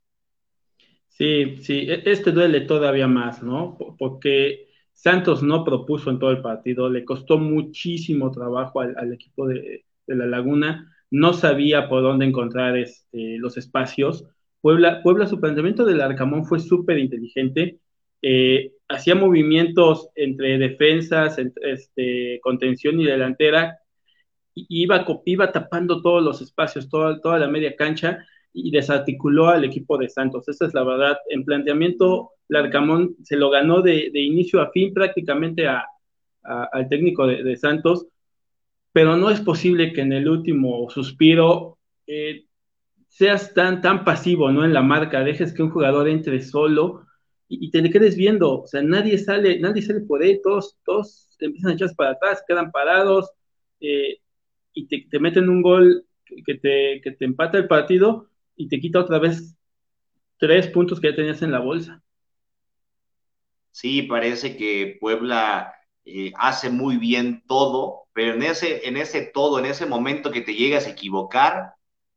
Sí, 1.10 1.58
sí, 1.62 1.88
e-, 1.90 2.04
este 2.06 2.32
duele 2.32 2.62
todavía 2.62 3.08
más, 3.08 3.44
¿no? 3.44 3.78
Porque 3.98 4.68
Santos 4.94 5.44
no 5.44 5.64
propuso 5.64 6.10
en 6.10 6.20
todo 6.20 6.32
el 6.32 6.42
partido, 6.42 6.90
le 6.90 7.06
costó 7.06 7.38
muchísimo 7.38 8.32
trabajo 8.32 8.80
al, 8.82 9.14
equipo 9.14 9.48
de, 9.48 9.86
La 10.08 10.26
Laguna, 10.26 10.92
no 11.12 11.34
sabía 11.34 11.88
por 11.90 12.02
dónde 12.02 12.26
encontrar 12.26 12.78
este, 12.78 13.38
los 13.38 13.58
espacios. 13.58 14.26
Puebla, 14.62 15.02
su 15.28 15.40
planteamiento 15.40 15.86
del 15.86 16.02
Arcamón 16.02 16.46
fue 16.46 16.60
súper 16.60 16.98
inteligente, 16.98 17.80
eh, 18.22 18.74
hacía 18.88 19.16
movimientos 19.16 20.10
entre 20.16 20.58
defensas, 20.58 21.38
este, 21.38 22.40
contención 22.42 23.00
y 23.00 23.06
delantera 23.06 23.78
iba, 24.56 25.06
iba 25.26 25.52
tapando 25.52 26.02
todos 26.02 26.24
los 26.24 26.42
espacios, 26.42 26.90
toda, 26.90 27.20
toda 27.22 27.40
la 27.40 27.48
media 27.48 27.76
cancha 27.76 28.26
y 28.54 28.72
desarticuló 28.72 29.50
al 29.50 29.66
equipo 29.66 29.98
de 29.98 30.10
Santos. 30.10 30.48
Esa 30.48 30.66
es 30.66 30.74
la 30.74 30.84
verdad. 30.84 31.18
En 31.30 31.44
planteamiento, 31.44 32.32
Larcamón 32.48 33.16
se 33.24 33.36
lo 33.36 33.50
ganó 33.50 33.82
de, 33.82 34.10
inicio 34.14 34.62
a 34.62 34.72
fin 34.72 34.94
prácticamente 34.94 35.68
al 35.68 36.90
técnico 36.90 37.28
de, 37.28 37.56
Santos, 37.58 38.08
pero 38.94 39.18
no 39.18 39.30
es 39.30 39.42
posible 39.42 39.92
que 39.92 40.02
en 40.02 40.14
el 40.14 40.30
último 40.30 40.90
suspiro 40.90 41.78
eh, 42.08 42.46
seas 43.10 43.54
tan, 43.54 43.82
tan 43.82 44.06
pasivo 44.06 44.52
¿no? 44.52 44.64
en 44.64 44.74
la 44.74 44.82
marca, 44.82 45.24
dejes 45.24 45.54
que 45.54 45.64
un 45.64 45.72
jugador 45.72 46.08
entre 46.08 46.42
solo 46.42 47.06
y, 47.48 47.70
te 47.72 47.82
le 47.82 47.90
quedes 47.90 48.16
viendo. 48.16 48.62
O 48.62 48.68
sea, 48.68 48.82
nadie 48.82 49.18
sale, 49.18 49.60
nadie 49.60 49.82
sale 49.82 50.02
por 50.02 50.24
él, 50.24 50.40
todos, 50.44 50.78
todos 50.86 51.36
empiezan 51.40 51.72
a 51.72 51.74
echarse 51.76 51.96
para 51.96 52.12
atrás, 52.12 52.44
quedan 52.48 52.72
parados. 52.72 53.30
Eh, 53.82 54.20
y 54.76 55.08
te, 55.10 55.20
meten 55.20 55.50
un 55.50 55.64
gol 55.64 56.06
que 56.46 56.56
te, 56.56 57.02
que 57.02 57.12
te 57.12 57.26
empata 57.26 57.58
el 57.58 57.68
partido 57.68 58.30
y 58.56 58.68
te 58.68 58.80
quita 58.80 59.00
otra 59.00 59.18
vez 59.18 59.56
tres 60.38 60.68
puntos 60.68 61.00
que 61.00 61.10
ya 61.10 61.16
tenías 61.16 61.42
en 61.42 61.52
la 61.52 61.60
bolsa. 61.60 62.04
Sí, 63.72 64.04
parece 64.04 64.56
que 64.56 64.98
Puebla 65.00 65.74
eh, 66.06 66.32
hace 66.38 66.70
muy 66.70 66.98
bien 66.98 67.44
todo, 67.48 68.04
pero 68.14 68.34
en 68.34 68.44
ese, 68.44 68.88
en 68.88 68.96
ese 68.96 69.24
todo, 69.24 69.60
en 69.60 69.66
ese 69.66 69.86
momento 69.86 70.32
que 70.32 70.42
te 70.42 70.54
llegas 70.54 70.86
a 70.86 70.92
equivocar, 70.92 71.74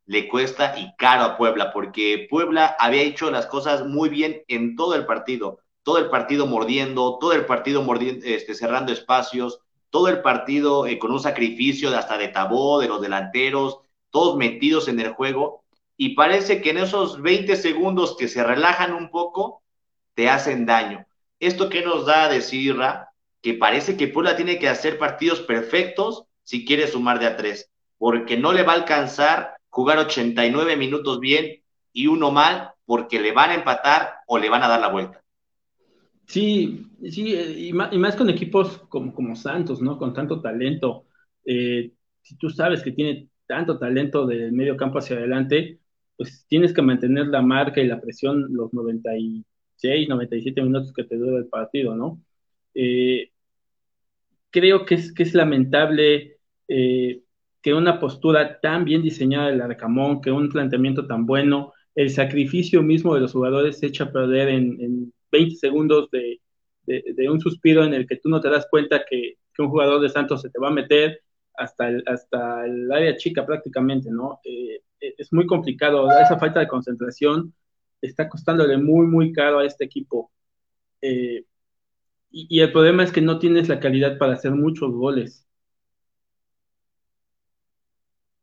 le 0.07 0.29
cuesta 0.29 0.79
y 0.79 0.95
caro 0.97 1.25
a 1.25 1.37
Puebla, 1.37 1.73
porque 1.73 2.27
Puebla 2.31 2.77
había 2.79 3.03
hecho 3.03 3.31
las 3.31 3.47
cosas 3.47 3.87
muy 3.87 4.09
bien 4.09 4.43
en 4.49 4.77
todo 4.77 4.95
el 4.95 5.05
partido, 5.05 5.61
todo 5.83 5.99
el 5.99 6.11
partido 6.11 6.47
mordiendo, 6.47 7.19
todo 7.19 7.33
el 7.33 7.45
partido 7.45 7.83
mordiendo, 7.83 8.25
este, 8.25 8.55
cerrando 8.55 8.93
espacios, 8.93 9.61
todo 9.91 10.09
el 10.09 10.23
partido 10.23 10.87
eh, 10.87 10.99
con 10.99 11.13
un 11.13 11.21
sacrificio 11.21 11.97
hasta 11.97 12.19
de 12.19 12.29
Tabó, 12.29 12.81
de 12.81 12.89
los 12.89 13.01
delanteros, 13.01 13.81
todos 14.11 14.37
metidos 14.37 14.89
en 14.89 15.01
el 15.01 15.13
juego, 15.13 15.65
y 15.97 16.11
parece 16.11 16.61
que 16.63 16.71
en 16.71 16.79
esos 16.79 17.21
20 17.21 17.57
segundos 17.57 18.17
que 18.17 18.29
se 18.29 18.45
relajan 18.45 18.95
un 18.95 19.11
poco, 19.11 19.63
te 20.15 20.29
hacen 20.29 20.67
daño. 20.67 21.07
¿Esto 21.41 21.69
qué 21.69 21.83
nos 21.83 22.07
da 22.07 22.25
a 22.25 22.29
decir, 22.29 22.77
Ra? 22.77 23.11
Que 23.43 23.55
parece 23.55 23.97
que 23.97 24.09
Puebla 24.09 24.37
tiene 24.37 24.59
que 24.59 24.69
hacer 24.69 24.99
partidos 24.99 25.41
perfectos 25.41 26.25
si 26.43 26.65
quiere 26.65 26.89
sumar 26.89 27.19
de 27.19 27.27
a 27.27 27.37
tres, 27.37 27.71
porque 27.99 28.37
no 28.37 28.53
le 28.53 28.63
va 28.63 28.73
a 28.73 28.77
alcanzar 28.77 29.57
jugar 29.69 29.99
89 29.99 30.77
minutos 30.77 31.21
bien 31.21 31.63
y 31.93 32.07
uno 32.07 32.31
mal, 32.31 32.73
porque 32.87 33.21
le 33.21 33.33
van 33.33 33.51
a 33.51 33.55
empatar 33.55 34.21
o 34.27 34.39
le 34.39 34.49
van 34.49 34.63
a 34.63 34.69
dar 34.69 34.81
la 34.81 34.89
vuelta. 34.89 35.23
Sí, 36.29 36.87
sí, 37.11 37.35
y 37.69 37.73
más, 37.73 38.17
con 38.17 38.29
equipos 38.29 38.79
como, 38.91 39.15
como 39.15 39.35
Santos, 39.35 39.81
¿no? 39.81 39.99
Con 39.99 40.13
tanto 40.13 40.41
talento. 40.43 41.07
Eh, 41.45 41.93
si 42.23 42.37
tú 42.37 42.51
sabes 42.51 42.83
que 42.83 42.93
tiene 42.93 43.29
tanto 43.47 43.79
talento 43.79 44.27
del 44.27 44.53
medio 44.53 44.77
campo 44.77 44.99
hacia 44.99 45.17
adelante, 45.17 45.81
pues 46.17 46.45
tienes 46.47 46.75
que 46.75 46.83
mantener 46.83 47.29
la 47.29 47.41
marca 47.43 47.81
y 47.81 47.87
la 47.87 48.01
presión 48.01 48.47
los 48.55 48.75
96, 48.75 50.09
97 50.09 50.63
minutos 50.63 50.93
que 50.93 51.05
te 51.05 51.17
dura 51.17 51.39
el 51.39 51.47
partido, 51.47 51.97
¿no? 51.97 52.21
Eh, 52.75 53.33
creo 54.51 54.85
que 54.85 54.97
es, 54.97 55.13
que 55.15 55.23
es 55.23 55.35
lamentable 55.35 56.39
eh, 56.69 57.23
que 57.63 57.75
una 57.75 57.99
postura 57.99 58.61
tan 58.61 58.85
bien 58.85 59.03
diseñada 59.03 59.49
del 59.49 59.63
Arcamón, 59.63 60.21
que 60.21 60.31
un 60.31 60.49
planteamiento 60.51 61.07
tan 61.07 61.27
bueno, 61.27 61.73
el 61.95 62.11
sacrificio 62.11 62.83
mismo 62.83 63.15
de 63.15 63.21
los 63.23 63.33
jugadores 63.33 63.79
se 63.79 63.87
echa 63.87 64.05
a 64.05 64.13
perder 64.13 64.49
en, 64.51 65.13
20 65.31 65.57
segundos 65.57 66.11
de, 66.11 66.41
un 67.29 67.41
suspiro 67.41 67.85
en 67.85 67.95
el 67.95 68.07
que 68.07 68.17
tú 68.17 68.29
no 68.29 68.41
te 68.41 68.49
das 68.49 68.67
cuenta 68.71 69.05
que, 69.09 69.37
un 69.59 69.71
jugador 69.71 70.01
de 70.01 70.09
Santos 70.09 70.43
se 70.43 70.51
te 70.51 70.61
va 70.61 70.69
a 70.69 70.73
meter 70.73 71.21
hasta 71.57 71.89
el, 71.89 72.05
hasta 72.07 72.65
el 72.65 72.93
área 72.93 73.17
chica 73.17 73.45
prácticamente, 73.45 74.09
¿no? 74.09 74.39
Eh, 74.45 74.83
es 75.01 75.33
muy 75.33 75.49
complicado, 75.49 76.09
esa 76.09 76.39
falta 76.39 76.61
de 76.61 76.69
concentración 76.69 77.53
está 78.01 78.29
costándole 78.29 78.77
muy, 78.79 79.07
muy 79.07 79.33
caro 79.33 79.59
a 79.59 79.65
este 79.65 79.85
equipo. 79.85 80.31
Eh, 81.03 81.45
y, 82.31 82.61
el 82.61 82.73
problema 82.73 83.03
es 83.03 83.11
que 83.11 83.21
no 83.21 83.39
tienes 83.39 83.69
la 83.69 83.81
calidad 83.81 84.19
para 84.19 84.35
hacer 84.35 84.53
muchos 84.53 84.93
goles. 84.93 85.47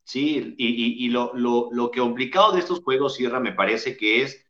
Sí, 0.04 0.54
y, 0.58 1.10
lo, 1.10 1.34
lo, 1.34 1.92
que 1.92 2.00
complicado 2.00 2.54
de 2.54 2.60
estos 2.60 2.82
juegos, 2.82 3.16
Sierra, 3.16 3.40
me 3.40 3.54
parece 3.54 3.98
que 3.98 4.22
es 4.22 4.45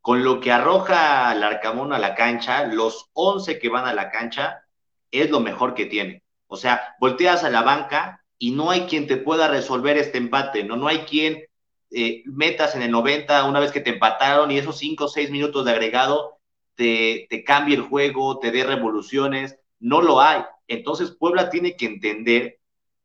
con 0.00 0.24
lo 0.24 0.40
que 0.40 0.52
arroja 0.52 1.32
el 1.32 1.42
Arcamón 1.42 1.92
a 1.92 1.98
la 1.98 2.14
cancha, 2.14 2.64
los 2.64 3.10
11 3.12 3.58
que 3.58 3.68
van 3.68 3.86
a 3.86 3.94
la 3.94 4.10
cancha, 4.10 4.64
es 5.10 5.30
lo 5.30 5.40
mejor 5.40 5.74
que 5.74 5.86
tiene. 5.86 6.22
O 6.46 6.56
sea, 6.56 6.96
volteas 6.98 7.44
a 7.44 7.50
la 7.50 7.62
banca 7.62 8.24
y 8.38 8.52
no 8.52 8.70
hay 8.70 8.82
quien 8.82 9.06
te 9.06 9.16
pueda 9.16 9.48
resolver 9.48 9.98
este 9.98 10.18
empate, 10.18 10.64
no, 10.64 10.76
no 10.76 10.88
hay 10.88 11.00
quien 11.00 11.44
eh, 11.90 12.22
metas 12.26 12.74
en 12.74 12.82
el 12.82 12.90
90 12.90 13.44
una 13.44 13.60
vez 13.60 13.72
que 13.72 13.80
te 13.80 13.90
empataron 13.90 14.50
y 14.50 14.58
esos 14.58 14.78
5 14.78 15.04
o 15.04 15.08
6 15.08 15.30
minutos 15.30 15.64
de 15.64 15.72
agregado 15.72 16.38
te, 16.76 17.26
te 17.28 17.44
cambie 17.44 17.76
el 17.76 17.82
juego, 17.82 18.38
te 18.38 18.50
dé 18.50 18.64
revoluciones, 18.64 19.58
no 19.80 20.00
lo 20.00 20.20
hay. 20.20 20.42
Entonces 20.68 21.10
Puebla 21.10 21.50
tiene 21.50 21.76
que 21.76 21.86
entender 21.86 22.60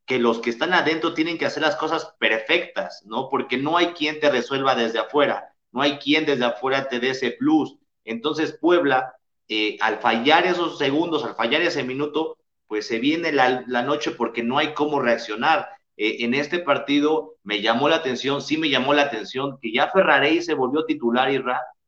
que 0.05 0.19
los 0.19 0.39
que 0.39 0.51
están 0.51 0.73
adentro 0.73 1.13
tienen 1.13 1.37
que 1.37 1.45
hacer 1.45 1.63
las 1.63 1.75
cosas 1.75 2.13
perfectas, 2.19 3.03
¿no? 3.05 3.27
Porque 3.29 3.57
no 3.57 3.75
hay 3.75 3.87
quien 3.87 4.19
te 4.19 4.29
resuelva 4.29 4.75
desde 4.75 4.99
afuera, 4.99 5.54
no 5.75 5.81
hay 5.81 5.97
quien 5.97 6.25
desde 6.25 6.45
afuera 6.45 6.87
te 6.87 6.99
dé 6.99 7.11
ese 7.11 7.31
plus. 7.31 7.75
Entonces 8.05 8.57
Puebla, 8.59 9.13
eh, 9.49 9.77
al 9.81 9.99
fallar 9.99 10.45
esos 10.45 10.77
segundos, 10.77 11.23
al 11.23 11.35
fallar 11.35 11.61
ese 11.61 11.83
minuto, 11.83 12.37
pues 12.67 12.87
se 12.87 12.97
viene 12.97 13.31
la, 13.31 13.61
noche 13.83 14.11
porque 14.11 14.41
no 14.41 14.57
hay 14.57 14.73
cómo 14.73 15.01
reaccionar. 15.01 15.69
Eh, 15.97 16.23
en 16.23 16.33
este 16.33 16.59
partido 16.59 17.35
me 17.43 17.61
llamó 17.61 17.89
la 17.89 17.97
atención, 17.97 18.41
sí 18.41 18.57
me 18.57 18.69
llamó 18.69 18.93
la 18.93 19.03
atención 19.03 19.59
que 19.61 19.71
ya 19.71 19.91
Ferrarey 19.91 20.41
se 20.41 20.53
volvió 20.53 20.85
titular 20.85 21.31
y 21.31 21.43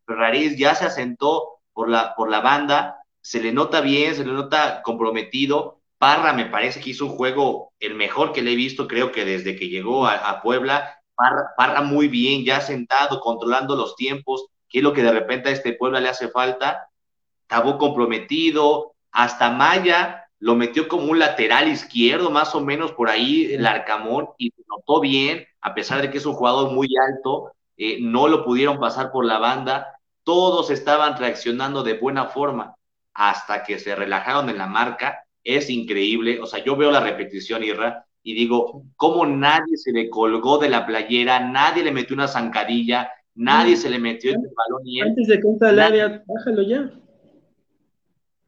Ferrarey 0.06 0.56
ya 0.58 0.76
se 0.76 0.86
asentó 0.86 1.62
por 1.74 1.90
la, 1.90 2.14
por 2.16 2.30
la 2.30 2.42
banda, 2.42 2.98
se 3.22 3.42
le 3.42 3.52
nota 3.52 3.82
bien, 3.82 4.16
se 4.16 4.26
le 4.26 4.34
nota 4.34 4.82
comprometido, 4.84 5.78
Parra 5.98 6.34
me 6.34 6.46
parece 6.46 6.80
que 6.80 6.92
hizo 6.92 7.06
un 7.06 7.12
juego 7.12 7.74
el 7.80 7.96
mejor 7.96 8.32
que 8.32 8.42
le 8.42 8.52
he 8.52 8.56
visto, 8.56 8.88
creo 8.88 9.12
que 9.12 9.26
desde 9.26 9.56
que 9.56 9.70
llegó 9.70 10.06
a, 10.06 10.42
Puebla. 10.42 10.97
Parra, 11.18 11.82
muy 11.82 12.08
bien, 12.08 12.46
ya 12.46 12.62
sentado, 12.62 13.20
controlando 13.20 13.76
los 13.76 13.96
tiempos, 13.96 14.46
que 14.70 14.80
es 14.80 14.84
lo 14.84 14.94
que 14.94 15.04
de 15.04 15.12
repente 15.12 15.50
a 15.50 15.52
este 15.52 15.74
Puebla 15.74 16.00
le 16.00 16.10
hace 16.10 16.30
falta. 16.30 16.90
Acabó 17.46 17.78
comprometido, 17.78 18.94
hasta 19.12 19.50
Maya 19.50 20.26
lo 20.40 20.56
metió 20.56 20.88
como 20.88 21.12
un 21.12 21.20
lateral 21.20 21.68
izquierdo, 21.68 22.30
más 22.30 22.54
o 22.54 22.62
menos 22.62 22.92
por 22.92 23.10
ahí 23.10 23.54
el 23.54 23.66
Arcamón, 23.66 24.30
y 24.38 24.54
notó 24.70 25.02
bien, 25.02 25.48
a 25.62 25.74
pesar 25.74 26.02
de 26.02 26.12
que 26.12 26.20
es 26.20 26.26
un 26.26 26.34
jugador 26.34 26.72
muy 26.72 26.88
alto, 27.10 27.52
eh, 27.78 27.98
no 28.00 28.28
lo 28.28 28.46
pudieron 28.46 28.80
pasar 28.80 29.12
por 29.12 29.26
la 29.26 29.40
banda, 29.40 30.00
todos 30.24 30.70
estaban 30.70 31.18
reaccionando 31.18 31.84
de 31.84 31.98
buena 31.98 32.26
forma 32.26 32.76
hasta 33.14 33.64
que 33.64 33.80
se 33.80 33.96
relajaron 33.96 34.50
en 34.50 34.60
la 34.60 34.68
marca 34.68 35.24
es 35.48 35.70
increíble. 35.70 36.40
O 36.42 36.46
sea, 36.46 36.64
yo 36.64 36.76
veo 36.76 36.92
la 36.92 37.00
repetición, 37.00 37.64
Irra, 37.64 38.06
y 38.28 38.34
digo, 38.34 38.84
¿cómo 38.98 39.26
nadie 39.26 39.78
se 39.78 39.94
le 39.94 40.10
colgó 40.10 40.58
de 40.58 40.68
la 40.68 40.86
playera? 40.86 41.40
Nadie 41.40 41.82
le 41.82 41.94
metió 41.94 42.14
una 42.14 42.28
zancadilla, 42.28 43.10
nadie 43.36 43.78
se 43.78 43.90
le 43.90 44.00
metió 44.00 44.32
el 44.32 44.40
balón 44.40 44.86
y 44.86 45.00
él. 45.00 45.08
Antes 45.08 45.28
de 45.28 45.40
que 45.40 45.48
entre 45.48 45.70
al 45.70 45.80
área, 45.80 46.24
bájalo 46.28 46.62
ya. 46.64 46.92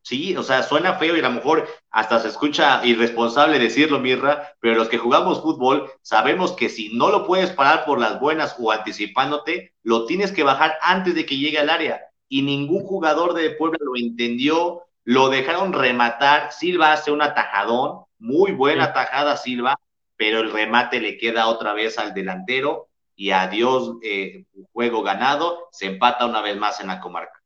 Sí, 0.01 0.35
o 0.35 0.43
sea, 0.43 0.63
suena 0.63 0.95
feo 0.95 1.15
y 1.15 1.21
a 1.21 1.23
lo 1.23 1.29
mejor 1.29 1.65
hasta 1.91 2.19
se 2.19 2.27
escucha 2.27 2.85
irresponsable 2.85 3.57
decirlo, 3.57 3.99
Mirra, 3.99 4.53
pero 4.59 4.75
los 4.75 4.89
que 4.89 4.97
jugamos 4.97 5.41
fútbol 5.41 5.89
sabemos 6.01 6.51
que 6.51 6.67
si 6.67 6.89
no 6.97 7.09
lo 7.09 7.25
puedes 7.25 7.51
parar 7.51 7.85
por 7.85 8.01
las 8.01 8.19
buenas 8.19 8.57
o 8.59 8.73
anticipándote, 8.73 9.75
lo 9.83 10.03
tienes 10.07 10.33
que 10.33 10.43
bajar 10.43 10.73
antes 10.81 11.15
de 11.15 11.25
que 11.25 11.37
llegue 11.37 11.57
al 11.59 11.69
área. 11.69 12.01
Y 12.27 12.41
ningún 12.41 12.83
jugador 12.83 13.33
de 13.33 13.51
Puebla 13.51 13.79
lo 13.79 13.93
entendió, 13.95 14.81
lo 15.05 15.29
dejaron 15.29 15.71
rematar, 15.71 16.51
Silva 16.51 16.91
hace 16.91 17.13
un 17.13 17.21
atajadón, 17.21 18.08
muy 18.19 18.51
buena 18.51 18.93
tajada 18.93 19.37
Silva, 19.37 19.79
pero 20.17 20.41
el 20.41 20.51
remate 20.51 20.99
le 20.99 21.17
queda 21.17 21.47
otra 21.47 21.73
vez 21.73 21.97
al 21.97 22.13
delantero 22.13 22.89
y 23.15 23.31
adiós, 23.31 23.97
eh, 24.03 24.45
juego 24.71 25.01
ganado, 25.01 25.67
se 25.71 25.87
empata 25.87 26.25
una 26.25 26.41
vez 26.41 26.57
más 26.57 26.79
en 26.79 26.87
la 26.87 26.99
comarca. 26.99 27.41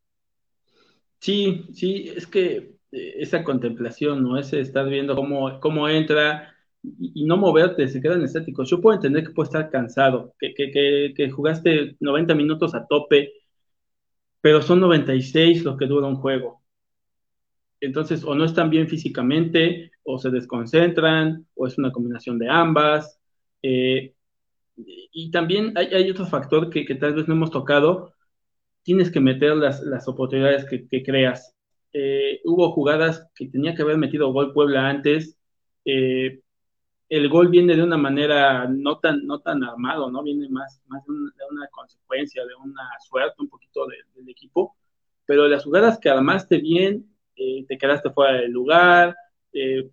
Sí, 1.20 1.65
sí, 1.74 2.12
es 2.15 2.27
que 2.27 2.75
eh, 2.92 3.15
esa 3.20 3.44
contemplación, 3.44 4.24
¿no? 4.24 4.38
Ese 4.38 4.60
estar 4.60 4.88
viendo 4.88 5.15
cómo, 5.15 5.60
cómo 5.60 5.88
entra 5.88 6.53
y, 6.84 7.24
no 7.25 7.38
moverte, 7.38 7.88
se 7.88 8.01
quedan 8.01 8.24
estáticos. 8.24 8.70
Yo 8.70 8.82
puedo 8.82 8.96
entender 8.96 9.24
que 9.24 9.34
puede 9.34 9.48
estar 9.48 9.70
cansado, 9.70 10.36
que, 10.39 10.53
que, 10.53 11.13
que 11.15 11.32
jugaste 11.32 11.96
90 12.00 12.36
minutos 12.36 12.75
a 12.75 12.86
tope, 12.86 13.32
pero 14.42 14.62
son 14.62 14.80
96 14.80 15.63
los 15.63 15.77
que 15.77 15.86
dura 15.86 16.08
un 16.08 16.18
juego 16.18 16.62
entonces 17.84 18.24
o 18.24 18.34
no 18.34 18.46
están 18.46 18.70
bien 18.70 18.88
físicamente, 18.88 19.92
o 20.04 20.18
se 20.18 20.30
desconcentran, 20.30 21.46
o 21.56 21.68
es 21.68 21.78
una 21.78 21.92
combinación 21.92 22.40
de 22.40 22.50
ambas. 22.50 23.20
Eh, 23.62 24.13
y 24.75 25.32
también 25.32 25.74
hay, 25.78 26.10
otro 26.10 26.25
factor 26.25 26.70
que, 26.70 26.86
tal 26.96 27.13
vez 27.13 27.28
no 27.28 27.36
hemos 27.36 27.52
tocado, 27.52 28.13
tienes 28.84 29.12
que 29.12 29.20
meter 29.20 29.58
las, 29.58 30.08
oportunidades 30.08 30.66
que, 30.66 31.04
creas. 31.04 31.54
Eh, 31.92 32.40
hubo 32.46 32.72
jugadas 32.72 33.28
que 33.36 33.48
tenía 33.48 33.75
que 33.75 33.82
haber 33.82 33.98
metido 33.98 34.32
gol 34.32 34.54
Puebla 34.54 34.88
antes. 34.90 35.38
Eh, 35.84 36.42
el 37.10 37.30
gol 37.30 37.50
viene 37.50 37.75
de 37.75 37.84
una 37.84 37.98
manera 37.98 38.66
no 38.68 39.00
tan, 39.00 39.25
no 39.28 39.42
tan 39.42 39.62
armado, 39.63 40.10
¿no? 40.10 40.24
Viene 40.24 40.48
más, 40.50 40.82
más 40.88 41.06
de, 41.06 41.12
una, 41.12 41.68
consecuencia, 41.70 42.46
de 42.46 42.56
una 42.56 42.90
suerte 43.02 43.36
un 43.40 43.50
poquito 43.50 43.86
del 43.88 44.30
equipo. 44.30 44.75
Pero 45.25 45.48
las 45.50 45.66
jugadas 45.66 46.00
que 46.00 46.10
armaste 46.10 46.58
bien, 46.58 47.12
eh, 47.36 47.66
te 47.68 47.78
quedaste 47.78 48.12
fuera 48.12 48.42
del 48.42 48.52
lugar. 48.52 49.16
Eh, 49.54 49.90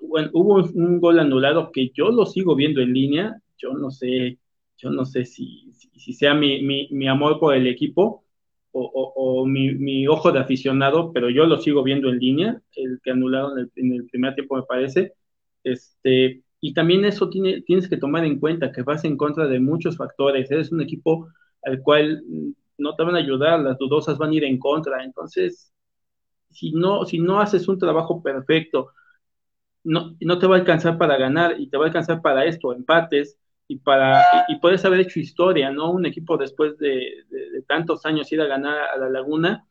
bueno, 0.00 0.30
hubo 0.32 0.56
un, 0.56 1.00
gol 1.00 1.18
anulado 1.18 1.70
que 1.72 1.90
yo 1.94 2.10
lo 2.10 2.26
sigo 2.26 2.54
viendo 2.54 2.80
en 2.80 2.92
línea. 2.92 3.40
Yo 3.56 3.72
no 3.72 3.90
sé, 3.90 4.38
yo 4.76 4.90
no 4.90 5.04
sé 5.04 5.24
si, 5.24 5.72
sea 6.12 6.34
mi, 6.34 7.08
amor 7.08 7.40
por 7.40 7.54
el 7.54 7.66
equipo 7.66 8.24
o, 8.72 9.44
mi, 9.46 10.06
ojo 10.06 10.30
de 10.30 10.38
aficionado, 10.38 11.12
pero 11.12 11.30
yo 11.30 11.46
lo 11.46 11.58
sigo 11.58 11.82
viendo 11.82 12.08
en 12.10 12.18
línea, 12.18 12.62
el 12.76 13.00
que 13.02 13.10
anularon 13.10 13.58
en 13.58 13.64
el, 13.64 13.72
en 13.76 13.92
el 13.94 14.06
primer 14.06 14.34
tiempo 14.34 14.56
me 14.56 14.62
parece. 14.62 15.14
Este, 15.64 16.42
y 16.60 16.74
también 16.74 17.04
eso 17.04 17.28
tiene, 17.28 17.62
tienes 17.62 17.88
que 17.88 17.96
tomar 17.96 18.24
en 18.24 18.38
cuenta 18.38 18.72
que 18.72 18.82
vas 18.82 19.04
en 19.04 19.16
contra 19.16 19.46
de 19.46 19.60
muchos 19.60 19.96
factores. 19.96 20.50
Eres 20.50 20.72
un 20.72 20.80
equipo 20.80 21.28
al 21.62 21.82
cual 21.82 22.22
no 22.78 22.94
te 22.94 23.02
van 23.02 23.16
a 23.16 23.18
ayudar, 23.18 23.60
las 23.60 23.78
dudosas 23.78 24.18
van 24.18 24.30
a 24.30 24.34
ir 24.34 24.44
en 24.44 24.58
contra. 24.58 25.04
Entonces, 25.04 25.72
si 26.50 26.72
no, 26.72 27.04
si 27.04 27.18
no 27.18 27.40
haces 27.40 27.68
un 27.68 27.78
trabajo 27.78 28.22
perfecto, 28.22 28.92
no, 29.84 30.16
no 30.20 30.38
te 30.38 30.46
va 30.46 30.56
a 30.56 30.58
alcanzar 30.58 30.98
para 30.98 31.16
ganar 31.16 31.60
y 31.60 31.68
te 31.68 31.76
va 31.76 31.84
a 31.84 31.86
alcanzar 31.88 32.20
para 32.20 32.44
esto, 32.44 32.72
empates 32.72 33.38
y 33.66 33.78
para 33.78 34.46
y, 34.48 34.56
puedes 34.56 34.84
haber 34.84 35.00
hecho 35.00 35.20
historia, 35.20 35.70
¿no? 35.70 35.90
Un 35.90 36.06
equipo 36.06 36.36
después 36.36 36.78
de, 36.78 37.24
tantos 37.66 38.04
años 38.06 38.30
ir 38.32 38.40
a 38.40 38.46
ganar 38.46 38.78
a 38.94 38.96
la 38.96 39.10
Laguna, 39.10 39.66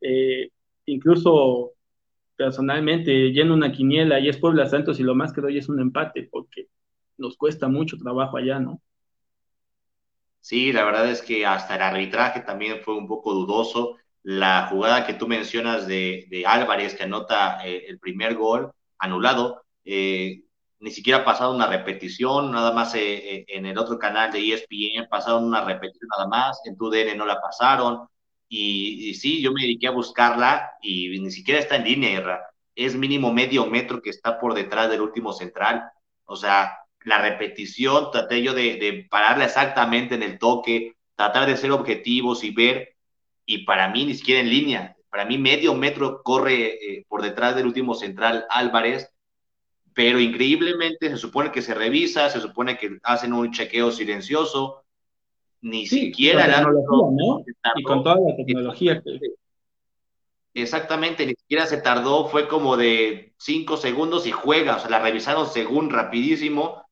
eh, 0.00 0.50
incluso 0.86 1.72
personalmente 2.36 3.32
lleno 3.32 3.54
una 3.54 3.72
quiniela 3.72 4.18
y 4.18 4.28
es 4.28 4.38
Puebla 4.38 4.66
Santos 4.66 4.98
y 4.98 5.02
lo 5.02 5.14
más 5.14 5.32
que 5.32 5.40
doy 5.40 5.58
es 5.58 5.68
un 5.68 5.80
empate 5.80 6.28
porque 6.30 6.68
nos 7.18 7.36
cuesta 7.36 7.68
mucho 7.68 7.98
trabajo 7.98 8.38
allá, 8.38 8.58
¿no? 8.58 8.80
Sí, 10.40 10.72
la 10.72 10.84
verdad 10.84 11.10
es 11.10 11.20
que 11.20 11.44
hasta 11.44 11.76
el 11.76 11.82
arbitraje 11.82 12.40
también 12.40 12.80
fue 12.82 12.96
un 12.96 13.06
poco 13.06 13.34
dudoso 13.34 13.98
la 14.22 14.66
jugada 14.68 15.06
que 15.06 15.14
tú 15.14 15.26
mencionas 15.26 15.86
de, 15.86 16.44
Álvarez, 16.46 16.94
que 16.94 17.04
anota 17.04 17.66
eh, 17.66 17.84
el 17.88 17.98
primer 17.98 18.34
gol 18.34 18.72
anulado, 18.98 19.62
eh, 19.84 20.42
ni 20.78 20.90
siquiera 20.90 21.20
ha 21.20 21.24
pasado 21.24 21.54
una 21.54 21.66
repetición, 21.66 22.50
nada 22.52 22.72
más 22.72 22.94
eh, 22.94 23.44
en 23.48 23.66
el 23.66 23.78
otro 23.78 23.98
canal 23.98 24.32
de 24.32 24.52
ESPN 24.52 25.08
pasaron 25.10 25.44
una 25.44 25.64
repetición 25.64 26.08
nada 26.16 26.28
más, 26.28 26.60
en 26.64 26.76
tu 26.76 26.90
DN 26.90 27.14
no 27.16 27.26
la 27.26 27.40
pasaron, 27.40 28.08
y, 28.48 29.14
sí, 29.14 29.40
yo 29.40 29.52
me 29.52 29.62
dediqué 29.62 29.86
a 29.86 29.92
buscarla 29.92 30.72
y 30.82 31.20
ni 31.20 31.30
siquiera 31.30 31.60
está 31.60 31.76
en 31.76 31.84
línea, 31.84 32.40
es 32.74 32.96
mínimo 32.96 33.32
medio 33.32 33.66
metro 33.66 34.02
que 34.02 34.10
está 34.10 34.40
por 34.40 34.54
detrás 34.54 34.90
del 34.90 35.02
último 35.02 35.32
central, 35.32 35.84
o 36.24 36.36
sea, 36.36 36.78
la 37.04 37.22
repetición, 37.22 38.10
traté 38.10 38.42
yo 38.42 38.52
de 38.54 39.06
pararla 39.10 39.44
exactamente 39.44 40.14
en 40.14 40.22
el 40.22 40.38
toque, 40.38 40.94
tratar 41.14 41.46
de 41.46 41.56
ser 41.56 41.70
objetivos 41.72 42.44
y 42.44 42.50
ver, 42.50 42.96
y 43.50 43.64
para 43.64 43.88
mí 43.88 44.04
ni 44.04 44.14
siquiera 44.14 44.40
en 44.40 44.48
línea, 44.48 44.96
para 45.10 45.24
mí 45.24 45.36
medio 45.36 45.74
metro 45.74 46.22
corre 46.22 46.68
eh, 46.68 47.04
por 47.08 47.20
detrás 47.20 47.56
del 47.56 47.66
último 47.66 47.94
central 47.94 48.46
Álvarez, 48.48 49.12
pero 49.92 50.20
increíblemente 50.20 51.10
se 51.10 51.16
supone 51.16 51.50
que 51.50 51.60
se 51.60 51.74
revisa, 51.74 52.30
se 52.30 52.40
supone 52.40 52.78
que 52.78 52.98
hacen 53.02 53.32
un 53.32 53.50
chequeo 53.50 53.90
silencioso, 53.90 54.84
ni 55.62 55.88
siquiera 55.88 56.46
la 56.46 56.62
¿no? 56.62 57.44
Y 57.74 57.82
con 57.82 58.04
toda 58.04 58.18
la 58.24 58.36
tecnología 58.36 59.02
que... 59.02 59.18
Exactamente, 60.54 61.26
ni 61.26 61.34
siquiera 61.34 61.66
se 61.66 61.78
tardó, 61.78 62.28
fue 62.28 62.46
como 62.46 62.76
de 62.76 63.34
cinco 63.36 63.76
segundos 63.76 64.28
y 64.28 64.30
juega, 64.30 64.76
o 64.76 64.78
sea, 64.78 64.90
la 64.90 65.00
revisaron 65.00 65.48
según 65.48 65.90
rapidísimo 65.90 66.84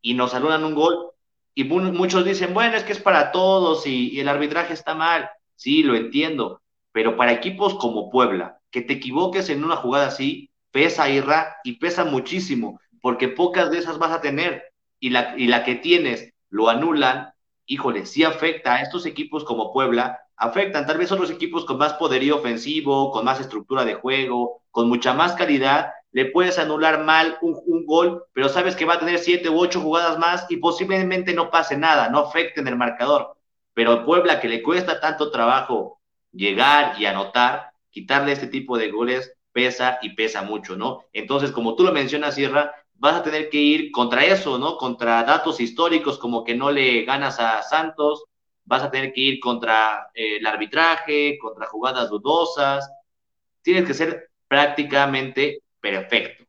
y 0.00 0.14
nos 0.14 0.32
anulan 0.32 0.64
un 0.64 0.74
gol. 0.74 1.10
Y 1.54 1.64
muchos 1.64 2.24
dicen, 2.24 2.54
bueno, 2.54 2.78
es 2.78 2.84
que 2.84 2.92
es 2.92 3.00
para 3.00 3.30
todos 3.30 3.86
y, 3.86 4.08
y 4.08 4.20
el 4.20 4.28
arbitraje 4.28 4.72
está 4.72 4.94
mal. 4.94 5.28
Sí, 5.62 5.84
lo 5.84 5.94
entiendo, 5.94 6.60
pero 6.90 7.16
para 7.16 7.30
equipos 7.30 7.74
como 7.76 8.10
Puebla, 8.10 8.58
que 8.72 8.82
te 8.82 8.94
equivoques 8.94 9.48
en 9.48 9.62
una 9.62 9.76
jugada 9.76 10.08
así, 10.08 10.50
pesa 10.72 11.08
Irra 11.08 11.54
y 11.62 11.74
pesa 11.74 12.04
muchísimo, 12.04 12.80
porque 13.00 13.28
pocas 13.28 13.70
de 13.70 13.78
esas 13.78 13.96
vas 13.98 14.10
a 14.10 14.20
tener 14.20 14.64
y 14.98 15.10
la, 15.10 15.38
y 15.38 15.46
la 15.46 15.62
que 15.62 15.76
tienes 15.76 16.34
lo 16.50 16.68
anulan, 16.68 17.32
híjole, 17.66 18.06
sí 18.06 18.24
afecta 18.24 18.74
a 18.74 18.82
estos 18.82 19.06
equipos 19.06 19.44
como 19.44 19.72
Puebla, 19.72 20.18
afectan 20.34 20.84
tal 20.84 20.98
vez 20.98 21.12
otros 21.12 21.30
equipos 21.30 21.64
con 21.64 21.78
más 21.78 21.92
poderío 21.92 22.38
ofensivo, 22.38 23.12
con 23.12 23.24
más 23.24 23.38
estructura 23.38 23.84
de 23.84 23.94
juego, 23.94 24.62
con 24.72 24.88
mucha 24.88 25.14
más 25.14 25.34
calidad, 25.34 25.92
le 26.10 26.24
puedes 26.24 26.58
anular 26.58 27.04
mal 27.04 27.38
un, 27.40 27.56
un, 27.66 27.86
gol, 27.86 28.24
pero 28.32 28.48
sabes 28.48 28.74
que 28.74 28.84
va 28.84 28.94
a 28.94 28.98
tener 28.98 29.20
siete 29.20 29.48
u 29.48 29.60
ocho 29.60 29.80
jugadas 29.80 30.18
más 30.18 30.44
y 30.50 30.56
posiblemente 30.56 31.32
no 31.34 31.50
pase 31.52 31.76
nada, 31.76 32.08
no 32.08 32.18
afecte 32.18 32.60
en 32.60 32.66
el 32.66 32.76
marcador. 32.76 33.36
Pero 33.74 34.04
Puebla, 34.04 34.40
que 34.40 34.48
le 34.48 34.62
cuesta 34.62 35.00
tanto 35.00 35.30
trabajo 35.30 36.00
llegar 36.32 37.00
y 37.00 37.06
anotar, 37.06 37.72
quitarle 37.90 38.32
este 38.32 38.46
tipo 38.46 38.78
de 38.78 38.90
goles 38.90 39.34
pesa 39.52 39.98
y 40.02 40.14
pesa 40.14 40.42
mucho, 40.42 40.76
¿no? 40.76 41.04
Entonces, 41.12 41.52
como 41.52 41.74
tú 41.74 41.84
lo 41.84 41.92
mencionas, 41.92 42.34
Sierra, 42.34 42.74
vas 42.94 43.16
a 43.16 43.22
tener 43.22 43.50
que 43.50 43.58
ir 43.58 43.90
contra 43.90 44.24
eso, 44.24 44.58
¿no? 44.58 44.76
Contra 44.76 45.24
datos 45.24 45.60
históricos 45.60 46.18
como 46.18 46.44
que 46.44 46.54
no 46.54 46.70
le 46.70 47.04
ganas 47.04 47.38
a 47.40 47.62
Santos, 47.62 48.24
vas 48.64 48.82
a 48.82 48.90
tener 48.90 49.12
que 49.12 49.20
ir 49.20 49.40
contra 49.40 50.08
eh, 50.14 50.36
el 50.36 50.46
arbitraje, 50.46 51.38
contra 51.38 51.66
jugadas 51.66 52.10
dudosas, 52.10 52.90
tienes 53.62 53.86
que 53.86 53.94
ser 53.94 54.30
prácticamente 54.48 55.62
perfecto. 55.80 56.44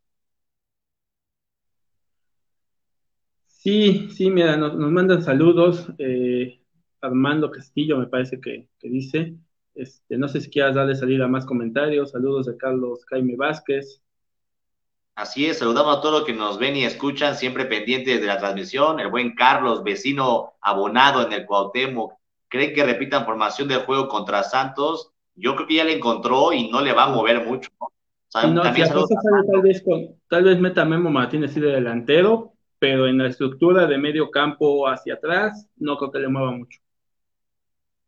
Sí, 3.46 4.10
sí, 4.10 4.30
mira, 4.30 4.56
nos, 4.56 4.74
mandan 4.76 5.22
saludos. 5.22 5.88
Eh, 5.98 6.60
Armando 7.04 7.50
Castillo 7.50 7.98
me 7.98 8.06
parece 8.06 8.40
que, 8.40 8.68
que 8.78 8.88
dice. 8.88 9.34
Este, 9.74 10.16
no 10.16 10.28
sé 10.28 10.40
si 10.40 10.50
quieras 10.50 10.74
darle 10.74 10.94
salida 10.94 11.24
a 11.24 11.28
más 11.28 11.44
comentarios. 11.44 12.12
Saludos 12.12 12.46
de 12.46 12.56
Carlos 12.56 13.04
Jaime 13.06 13.36
Vázquez. 13.36 14.00
Así 15.16 15.46
es, 15.46 15.58
saludamos 15.58 15.98
a 15.98 16.00
todos 16.00 16.20
los 16.20 16.24
que 16.24 16.32
nos 16.32 16.58
ven 16.58 16.74
y 16.74 16.84
escuchan, 16.84 17.36
siempre 17.36 17.66
pendientes 17.66 18.20
de 18.20 18.26
la 18.26 18.38
transmisión. 18.38 18.98
El 18.98 19.10
buen 19.10 19.34
Carlos, 19.36 19.84
vecino 19.84 20.54
abonado 20.60 21.24
en 21.24 21.32
el 21.32 21.46
Cuauhtémoc, 21.46 22.14
¿creen 22.48 22.74
que 22.74 22.84
repitan 22.84 23.24
formación 23.24 23.68
del 23.68 23.82
juego 23.82 24.08
contra 24.08 24.42
Santos? 24.42 25.12
Yo 25.36 25.54
creo 25.54 25.68
que 25.68 25.74
ya 25.74 25.84
le 25.84 25.96
encontró 25.96 26.52
y 26.52 26.68
no 26.68 26.80
le 26.80 26.92
va 26.92 27.04
a 27.04 27.10
mover 27.10 27.46
mucho. 27.46 27.70
¿no? 27.78 28.62
tal, 28.62 29.62
vez 29.62 29.82
con, 29.84 30.16
tal 30.28 30.42
vez 30.42 30.58
meta 30.58 30.84
Memo 30.84 31.10
Martínez 31.10 31.52
así 31.52 31.60
de 31.60 31.70
delantero, 31.70 32.52
pero 32.80 33.06
en 33.06 33.18
la 33.18 33.28
estructura 33.28 33.86
de 33.86 33.98
medio 33.98 34.32
campo 34.32 34.88
hacia 34.88 35.14
atrás, 35.14 35.68
no 35.76 35.96
creo 35.96 36.10
que 36.10 36.18
le 36.18 36.28
mueva 36.28 36.50
mucho. 36.50 36.80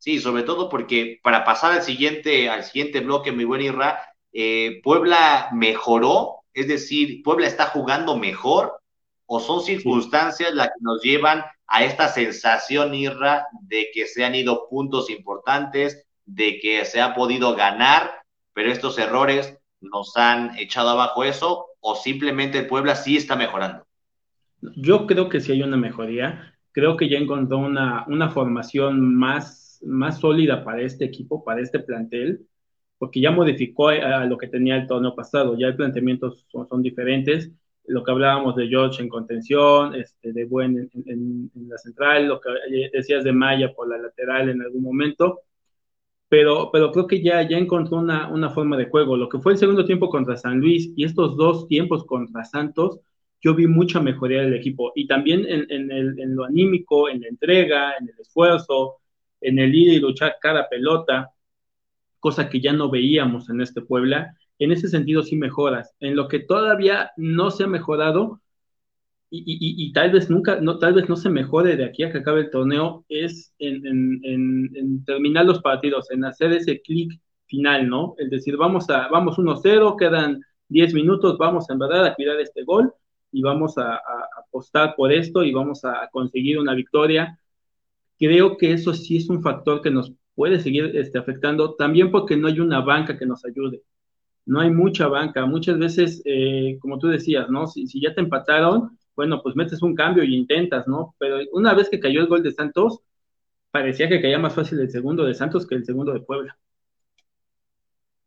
Sí, 0.06 0.20
sobre 0.20 0.44
todo 0.44 0.68
porque 0.68 1.18
para 1.20 1.44
pasar 1.44 1.72
al 1.72 1.82
siguiente, 1.82 2.48
al 2.48 2.62
siguiente 2.62 3.00
bloque, 3.00 3.32
mi 3.32 3.42
buen 3.42 3.60
Irra, 3.60 3.98
eh, 4.32 4.80
Puebla 4.84 5.48
mejoró, 5.52 6.44
es 6.54 6.68
decir, 6.68 7.24
Puebla 7.24 7.48
está 7.48 7.66
jugando 7.66 8.16
mejor 8.16 8.78
o 9.26 9.40
son 9.40 9.62
circunstancias 9.62 10.54
las 10.54 10.68
que 10.68 10.80
nos 10.80 11.02
llevan 11.02 11.42
a 11.66 11.82
esta 11.82 12.06
sensación, 12.06 12.94
Irra, 12.94 13.48
de 13.62 13.88
que 13.92 14.06
se 14.06 14.24
han 14.24 14.36
ido 14.36 14.68
puntos 14.70 15.10
importantes, 15.10 16.06
de 16.24 16.60
que 16.60 16.84
se 16.84 17.00
ha 17.00 17.12
podido 17.12 17.56
ganar, 17.56 18.12
pero 18.52 18.70
estos 18.70 18.98
errores 18.98 19.58
nos 19.80 20.16
han 20.16 20.56
echado 20.56 20.90
abajo 20.90 21.24
eso, 21.24 21.66
o 21.80 21.96
simplemente 21.96 22.58
el 22.58 22.68
Puebla 22.68 22.94
sí 22.94 23.16
está 23.16 23.34
mejorando. 23.34 23.84
Yo 24.76 25.08
creo 25.08 25.28
que 25.28 25.40
sí 25.40 25.50
hay 25.50 25.62
una 25.64 25.76
mejoría, 25.76 26.54
creo 26.70 26.96
que 26.96 27.08
ya 27.08 27.18
encontró 27.18 27.58
una, 27.58 28.04
una 28.06 28.28
formación 28.28 29.16
más 29.16 29.65
más 29.84 30.20
sólida 30.20 30.64
para 30.64 30.82
este 30.82 31.04
equipo, 31.04 31.44
para 31.44 31.60
este 31.60 31.80
plantel, 31.80 32.46
porque 32.98 33.20
ya 33.20 33.30
modificó 33.30 33.88
a, 33.88 34.24
lo 34.24 34.38
que 34.38 34.48
tenía 34.48 34.76
el 34.76 34.86
torneo 34.86 35.14
pasado, 35.14 35.56
ya 35.58 35.68
el 35.68 35.76
planteamientos 35.76 36.46
son, 36.48 36.68
son 36.68 36.82
diferentes, 36.82 37.50
lo 37.86 38.02
que 38.02 38.10
hablábamos 38.10 38.56
de 38.56 38.68
George 38.68 39.02
en 39.02 39.08
contención, 39.08 39.94
este, 39.94 40.32
de 40.32 40.44
Buen 40.44 40.90
en, 40.92 41.50
en, 41.54 41.68
la 41.68 41.78
central, 41.78 42.26
lo 42.26 42.40
que 42.40 42.50
decías 42.92 43.24
de 43.24 43.32
Maya 43.32 43.72
por 43.74 43.88
la 43.88 43.98
lateral 43.98 44.48
en 44.48 44.60
algún 44.62 44.82
momento, 44.82 45.40
pero, 46.28 46.70
pero 46.72 46.90
creo 46.90 47.06
que 47.06 47.22
ya, 47.22 47.48
ya 47.48 47.56
encontró 47.56 47.98
una, 47.98 48.28
una 48.28 48.50
forma 48.50 48.76
de 48.76 48.86
juego. 48.86 49.16
Lo 49.16 49.28
que 49.28 49.38
fue 49.38 49.52
el 49.52 49.58
segundo 49.58 49.84
tiempo 49.84 50.08
contra 50.10 50.36
San 50.36 50.58
Luis 50.58 50.92
y 50.96 51.04
estos 51.04 51.36
dos 51.36 51.68
tiempos 51.68 52.04
contra 52.04 52.44
Santos, 52.44 53.00
yo 53.40 53.54
vi 53.54 53.66
mucha 53.66 54.00
mejoría 54.00 54.42
del 54.42 54.54
equipo 54.54 54.92
y 54.96 55.06
también 55.06 55.46
en, 55.46 55.66
en, 55.70 55.90
el, 55.90 56.18
en 56.18 56.34
lo 56.34 56.44
anímico, 56.44 57.08
en 57.08 57.20
la 57.20 57.28
entrega, 57.28 57.94
en 58.00 58.08
el 58.08 58.18
esfuerzo, 58.18 58.96
en 59.46 59.58
el 59.60 59.74
ir 59.74 59.92
y 59.92 60.00
luchar 60.00 60.36
cada 60.40 60.68
pelota, 60.68 61.30
cosa 62.18 62.48
que 62.48 62.60
ya 62.60 62.72
no 62.72 62.90
veíamos 62.90 63.48
en 63.48 63.60
este 63.60 63.80
Puebla. 63.80 64.36
En 64.58 64.72
ese 64.72 64.88
sentido 64.88 65.22
sí 65.22 65.36
mejoras. 65.36 65.94
En 66.00 66.16
lo 66.16 66.26
que 66.26 66.40
todavía 66.40 67.12
no 67.16 67.50
se 67.50 67.64
ha 67.64 67.68
mejorado 67.68 68.40
y, 69.30 69.38
y, 69.38 69.86
y 69.86 69.92
tal 69.92 70.10
vez 70.10 70.30
nunca, 70.30 70.60
no, 70.60 70.78
tal 70.78 70.94
vez 70.94 71.08
no 71.08 71.16
se 71.16 71.28
mejore 71.30 71.76
de 71.76 71.84
aquí 71.84 72.02
a 72.02 72.10
que 72.10 72.18
acabe 72.18 72.42
el 72.42 72.50
torneo, 72.50 73.04
es 73.08 73.52
en, 73.58 74.20
en, 74.24 75.04
terminar 75.04 75.46
los 75.46 75.60
partidos, 75.60 76.10
en 76.10 76.24
hacer 76.24 76.52
ese 76.52 76.80
clic 76.80 77.12
final, 77.46 77.88
¿no? 77.88 78.14
Es 78.18 78.30
decir, 78.30 78.56
vamos 78.56 78.88
a, 78.90 79.08
vamos 79.08 79.38
1-0, 79.38 79.96
quedan 79.96 80.40
10 80.68 80.94
minutos, 80.94 81.38
vamos 81.38 81.68
en 81.70 81.78
verdad 81.78 82.06
a 82.06 82.14
cuidar 82.14 82.40
este 82.40 82.64
gol 82.64 82.92
y 83.32 83.42
vamos 83.42 83.78
a, 83.78 83.94
a, 83.94 84.28
apostar 84.38 84.94
por 84.96 85.12
esto 85.12 85.42
y 85.44 85.52
vamos 85.52 85.84
a 85.84 86.08
conseguir 86.10 86.58
una 86.58 86.74
victoria 86.74 87.38
creo 88.18 88.56
que 88.56 88.72
eso 88.72 88.94
sí 88.94 89.16
es 89.18 89.28
un 89.28 89.42
factor 89.42 89.82
que 89.82 89.90
nos 89.90 90.12
puede 90.34 90.60
seguir 90.60 90.96
este, 90.96 91.18
afectando, 91.18 91.74
también 91.74 92.10
porque 92.10 92.36
no 92.36 92.48
hay 92.48 92.60
una 92.60 92.80
banca 92.80 93.18
que 93.18 93.26
nos 93.26 93.44
ayude. 93.44 93.82
No 94.44 94.60
hay 94.60 94.70
mucha 94.70 95.08
banca. 95.08 95.44
Muchas 95.46 95.78
veces, 95.78 96.22
eh, 96.24 96.78
como 96.80 96.98
tú 96.98 97.08
decías, 97.08 97.48
¿no? 97.50 97.66
Si, 97.66 97.86
si, 97.86 98.00
ya 98.00 98.14
te 98.14 98.20
empataron, 98.20 98.96
bueno, 99.16 99.42
pues 99.42 99.56
metes 99.56 99.82
un 99.82 99.94
cambio 99.94 100.22
y 100.22 100.36
intentas, 100.36 100.86
¿no? 100.86 101.14
Pero 101.18 101.38
una 101.52 101.74
vez 101.74 101.88
que 101.88 101.98
cayó 101.98 102.20
el 102.20 102.28
gol 102.28 102.42
de 102.42 102.52
Santos, 102.52 103.00
parecía 103.70 104.08
que 104.08 104.20
caía 104.22 104.38
más 104.38 104.54
fácil 104.54 104.78
el 104.80 104.90
segundo 104.90 105.24
de 105.24 105.34
Santos 105.34 105.66
que 105.66 105.74
el 105.74 105.84
segundo 105.84 106.12
de 106.12 106.20
Puebla. 106.20 106.56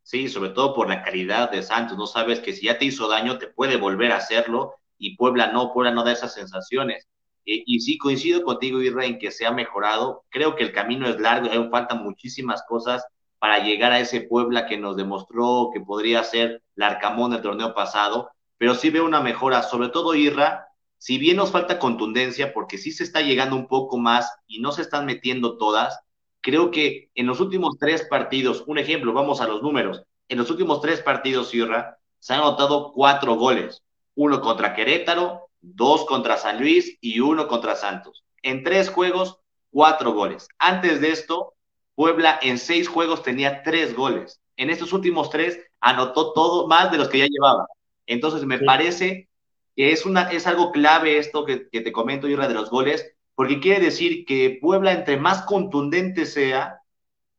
Sí, 0.03 0.27
sobre 0.27 0.49
todo 0.49 0.73
por 0.73 0.89
la 0.89 1.03
calidad 1.03 1.51
de 1.51 1.61
Santos. 1.61 1.97
No 1.97 2.07
sabes 2.07 2.39
que 2.39 2.53
si 2.53 2.65
ya 2.65 2.79
te 2.79 2.85
hizo 2.85 3.07
daño, 3.07 3.37
te 3.37 3.47
puede 3.47 3.77
volver 3.77 4.11
a 4.11 4.17
hacerlo 4.17 4.73
y 4.97 5.15
Puebla 5.15 5.51
no, 5.51 5.71
Puebla 5.71 5.91
no 5.91 6.03
da 6.03 6.11
esas 6.11 6.33
sensaciones. 6.33 7.07
Eh, 7.45 7.63
y 7.65 7.79
sí, 7.79 7.97
coincido 7.97 8.43
contigo, 8.43 8.81
Irra, 8.81 9.05
en 9.05 9.19
que 9.19 9.31
se 9.31 9.45
ha 9.45 9.51
mejorado. 9.51 10.23
Creo 10.29 10.55
que 10.55 10.63
el 10.63 10.71
camino 10.71 11.07
es 11.07 11.19
largo, 11.19 11.47
y 11.47 11.69
faltan 11.69 12.03
muchísimas 12.03 12.63
cosas 12.67 13.05
para 13.39 13.59
llegar 13.59 13.91
a 13.93 13.99
ese 13.99 14.21
Puebla 14.21 14.65
que 14.67 14.77
nos 14.77 14.97
demostró 14.97 15.69
que 15.73 15.79
podría 15.79 16.23
ser 16.23 16.61
el 16.75 16.83
Arcamón 16.83 17.31
del 17.31 17.41
torneo 17.41 17.73
pasado, 17.73 18.29
pero 18.57 18.75
sí 18.75 18.89
veo 18.89 19.05
una 19.05 19.21
mejora, 19.21 19.63
sobre 19.63 19.89
todo 19.89 20.13
Irra, 20.13 20.67
si 20.97 21.17
bien 21.17 21.37
nos 21.37 21.51
falta 21.51 21.79
contundencia, 21.79 22.53
porque 22.53 22.77
sí 22.77 22.91
se 22.91 23.05
está 23.05 23.21
llegando 23.21 23.55
un 23.55 23.67
poco 23.67 23.97
más 23.97 24.29
y 24.47 24.59
no 24.59 24.73
se 24.73 24.81
están 24.81 25.05
metiendo 25.05 25.57
todas, 25.57 26.01
creo 26.41 26.71
que 26.71 27.09
en 27.15 27.25
los 27.25 27.39
últimos 27.39 27.77
tres 27.79 28.03
partidos, 28.03 28.65
un 28.67 28.77
ejemplo, 28.77 29.13
vamos 29.13 29.39
a 29.39 29.47
los 29.47 29.61
números, 29.61 30.03
en 30.27 30.37
los 30.37 30.49
últimos 30.51 30.81
tres 30.81 31.01
partidos, 31.01 31.53
Irra, 31.53 31.97
se 32.19 32.33
han 32.33 32.41
anotado 32.41 32.91
cuatro 32.91 33.35
goles, 33.35 33.81
uno 34.15 34.41
contra 34.41 34.75
Querétaro, 34.75 35.48
dos 35.61 36.05
contra 36.05 36.37
San 36.37 36.59
Luis 36.59 36.97
y 37.01 37.19
uno 37.19 37.47
contra 37.47 37.75
Santos. 37.75 38.23
En 38.41 38.63
tres 38.63 38.89
juegos, 38.89 39.39
cuatro 39.71 40.13
goles. 40.13 40.47
Antes 40.57 41.01
de 41.01 41.11
esto, 41.11 41.53
Puebla 41.95 42.39
en 42.41 42.57
seis 42.57 42.87
juegos 42.87 43.23
tenía 43.23 43.63
tres 43.63 43.95
goles. 43.95 44.39
En 44.55 44.69
estos 44.69 44.93
últimos 44.93 45.29
tres 45.29 45.59
anotó 45.79 46.33
todo 46.33 46.67
más 46.67 46.91
de 46.91 46.97
los 46.97 47.09
que 47.09 47.19
ya 47.19 47.27
llevaba. 47.27 47.67
Entonces 48.05 48.45
me 48.45 48.57
sí. 48.57 48.65
parece 48.65 49.29
que 49.75 49.91
es, 49.91 50.05
una, 50.05 50.23
es 50.31 50.47
algo 50.47 50.71
clave 50.71 51.17
esto 51.17 51.45
que, 51.45 51.69
que 51.69 51.81
te 51.81 51.91
comento, 51.91 52.27
Irra, 52.27 52.47
de 52.47 52.53
los 52.53 52.69
goles, 52.69 53.13
porque 53.35 53.59
quiere 53.59 53.85
decir 53.85 54.25
que 54.25 54.57
Puebla, 54.61 54.91
entre 54.91 55.17
más 55.17 55.43
contundente 55.43 56.25
sea, 56.25 56.81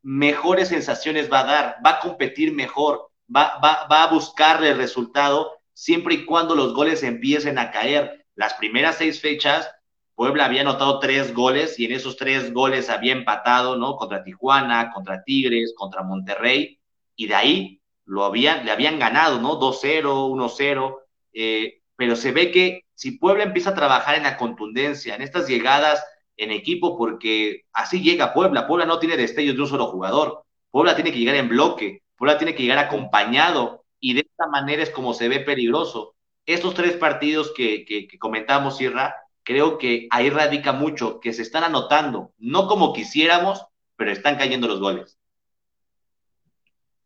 mejores 0.02 0.68
sensaciones 0.68 1.30
va 1.30 1.40
a 1.40 1.44
dar, 1.44 1.76
va 1.84 1.90
a 1.90 2.00
competir 2.00 2.54
mejor, 2.54 3.10
va, 3.34 3.58
va, 3.62 3.86
va 3.90 4.04
a 4.04 4.12
buscarle 4.12 4.70
el 4.70 4.78
resultado 4.78 5.59
siempre 5.80 6.14
y 6.14 6.24
cuando 6.26 6.54
los 6.54 6.74
goles 6.74 7.02
empiecen 7.02 7.58
a 7.58 7.70
caer. 7.70 8.26
las 8.34 8.52
primeras 8.54 8.96
seis 8.96 9.20
fechas, 9.20 9.70
Puebla 10.14 10.44
había 10.44 10.60
anotado 10.60 10.98
tres 10.98 11.32
goles 11.34 11.78
y 11.78 11.86
en 11.86 11.92
esos 11.92 12.18
tres 12.18 12.52
goles 12.52 12.90
había 12.90 13.12
empatado, 13.14 13.76
¿no? 13.76 13.96
Contra 13.96 14.22
Tijuana, 14.22 14.92
contra 14.92 15.24
Tigres, 15.24 15.72
contra 15.74 16.02
Monterrey, 16.02 16.78
y 17.16 17.26
de 17.28 17.34
ahí 17.34 17.80
lo 18.04 18.24
habían, 18.24 18.66
le 18.66 18.72
habían 18.72 18.98
ganado, 18.98 19.40
¿no? 19.40 19.58
2-0, 19.58 20.28
1-0, 20.30 20.98
eh, 21.32 21.80
pero 21.96 22.14
se 22.14 22.32
ve 22.32 22.50
que 22.50 22.84
si 22.94 23.12
Puebla 23.12 23.44
empieza 23.44 23.70
a 23.70 23.74
trabajar 23.74 24.16
en 24.16 24.24
la 24.24 24.36
contundencia, 24.36 25.14
en 25.14 25.22
estas 25.22 25.48
llegadas 25.48 26.04
en 26.36 26.50
equipo, 26.50 26.98
porque 26.98 27.62
así 27.72 28.02
llega 28.02 28.34
Puebla, 28.34 28.66
Puebla 28.66 28.84
no 28.84 28.98
tiene 28.98 29.16
destellos 29.16 29.56
de 29.56 29.62
un 29.62 29.68
solo 29.68 29.86
jugador, 29.86 30.44
Puebla 30.70 30.94
tiene 30.94 31.10
que 31.10 31.18
llegar 31.18 31.36
en 31.36 31.48
bloque, 31.48 32.02
Puebla 32.16 32.36
tiene 32.36 32.54
que 32.54 32.64
llegar 32.64 32.78
acompañado, 32.78 33.79
y 34.00 34.14
de 34.14 34.20
esta 34.20 34.46
manera 34.48 34.82
es 34.82 34.90
como 34.90 35.14
se 35.14 35.28
ve 35.28 35.40
peligroso. 35.40 36.14
Estos 36.46 36.74
tres 36.74 36.94
partidos 36.96 37.52
que, 37.54 37.84
que, 37.84 38.08
que 38.08 38.18
comentamos, 38.18 38.78
Sierra, 38.78 39.14
creo 39.42 39.78
que 39.78 40.08
ahí 40.10 40.30
radica 40.30 40.72
mucho, 40.72 41.20
que 41.20 41.32
se 41.32 41.42
están 41.42 41.64
anotando, 41.64 42.32
no 42.38 42.66
como 42.66 42.92
quisiéramos, 42.92 43.64
pero 43.96 44.10
están 44.10 44.36
cayendo 44.36 44.66
los 44.66 44.80
goles. 44.80 45.18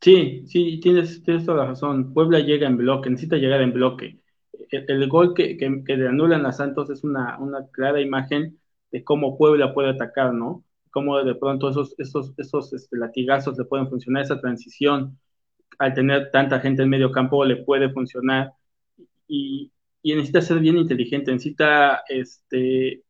Sí, 0.00 0.44
sí, 0.46 0.80
tienes, 0.80 1.22
tienes 1.22 1.46
toda 1.46 1.58
la 1.58 1.66
razón. 1.66 2.12
Puebla 2.12 2.38
llega 2.40 2.66
en 2.66 2.76
bloque, 2.76 3.08
necesita 3.08 3.36
llegar 3.36 3.62
en 3.62 3.72
bloque. 3.72 4.20
El, 4.70 5.08
gol 5.08 5.34
que, 5.34 5.56
que, 5.56 5.96
le 5.96 6.08
anulan 6.08 6.44
a 6.44 6.52
Santos 6.52 6.90
es 6.90 7.04
una, 7.04 7.38
una 7.38 7.66
clara 7.70 8.00
imagen 8.00 8.60
de 8.90 9.02
cómo 9.02 9.38
Puebla 9.38 9.72
puede 9.72 9.90
atacar, 9.90 10.34
¿no? 10.34 10.62
Cómo 10.90 11.22
de 11.24 11.34
pronto 11.34 11.70
esos, 11.70 11.94
esos, 11.98 12.34
esos 12.36 12.72
este, 12.74 12.98
latigazos 12.98 13.56
le 13.56 13.64
pueden 13.64 13.88
funcionar, 13.88 14.22
esa 14.22 14.40
transición 14.40 15.18
al 15.78 15.94
tener 15.94 16.30
tanta 16.30 16.60
gente 16.60 16.82
en 16.82 16.90
medio 16.90 17.12
campo 17.12 17.44
le 17.44 17.56
puede 17.56 17.90
funcionar. 17.90 18.52
Y, 19.28 19.72
y 20.02 20.14
necesita 20.14 20.42
ser 20.42 20.60
bien 20.60 20.76
inteligente, 20.76 21.32
necesita, 21.32 22.02
este, 22.08 23.02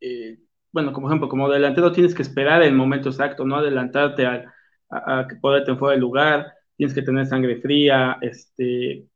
eh, 0.00 0.38
bueno, 0.72 0.92
como 0.92 1.08
ejemplo, 1.08 1.28
como 1.28 1.48
delantero 1.50 1.92
tienes 1.92 2.14
que 2.14 2.22
esperar 2.22 2.62
el 2.62 2.74
momento 2.74 3.10
exacto, 3.10 3.44
no 3.44 3.56
adelantarte 3.56 4.26
a, 4.26 4.54
a, 4.90 5.26
que 5.28 5.36
poderte 5.36 5.76
fuera 5.76 5.92
del 5.92 6.00
lugar, 6.00 6.52
tienes 6.76 6.94
que 6.94 7.02
tener 7.02 7.26
sangre 7.26 7.60
fría, 7.60 8.18
este, 8.22 9.06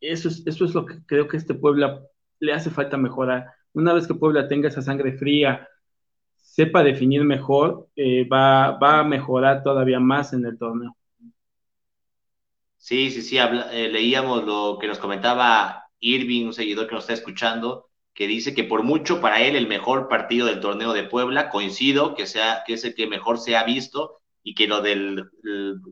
eso 0.00 0.28
es, 0.28 0.46
eso 0.46 0.64
es 0.64 0.74
lo 0.74 0.86
que 0.86 0.96
creo 1.06 1.28
que 1.28 1.36
este 1.36 1.54
Puebla 1.54 2.02
le 2.40 2.52
hace 2.52 2.70
falta 2.70 2.96
mejorar. 2.96 3.46
Una 3.72 3.92
vez 3.94 4.06
que 4.06 4.14
Puebla 4.14 4.48
tenga 4.48 4.68
esa 4.68 4.82
sangre 4.82 5.12
fría, 5.14 5.68
sepa 6.36 6.82
definir 6.84 7.24
mejor, 7.24 7.88
eh, 7.96 8.26
va, 8.28 8.72
va 8.78 9.00
a 9.00 9.04
mejorar 9.04 9.62
todavía 9.62 10.00
más 10.00 10.32
en 10.32 10.46
el 10.46 10.58
torneo. 10.58 10.96
Sí, 12.84 13.10
sí, 13.10 13.22
sí, 13.22 13.38
eh, 13.38 13.88
leíamos 13.90 14.44
lo 14.44 14.76
que 14.78 14.86
nos 14.86 14.98
comentaba 14.98 15.86
Irving, 16.00 16.44
un 16.44 16.52
seguidor 16.52 16.86
que 16.86 16.94
nos 16.94 17.04
está 17.04 17.14
escuchando, 17.14 17.88
que 18.12 18.26
dice 18.26 18.54
que 18.54 18.64
por 18.64 18.82
mucho 18.82 19.22
para 19.22 19.40
él 19.40 19.56
el 19.56 19.66
mejor 19.66 20.06
partido 20.06 20.46
del 20.46 20.60
torneo 20.60 20.92
de 20.92 21.04
Puebla, 21.04 21.48
coincido, 21.48 22.14
que, 22.14 22.26
sea, 22.26 22.62
que 22.66 22.74
es 22.74 22.84
el 22.84 22.94
que 22.94 23.06
mejor 23.06 23.38
se 23.38 23.56
ha 23.56 23.64
visto 23.64 24.20
y 24.42 24.54
que 24.54 24.66
lo 24.66 24.82
del 24.82 25.30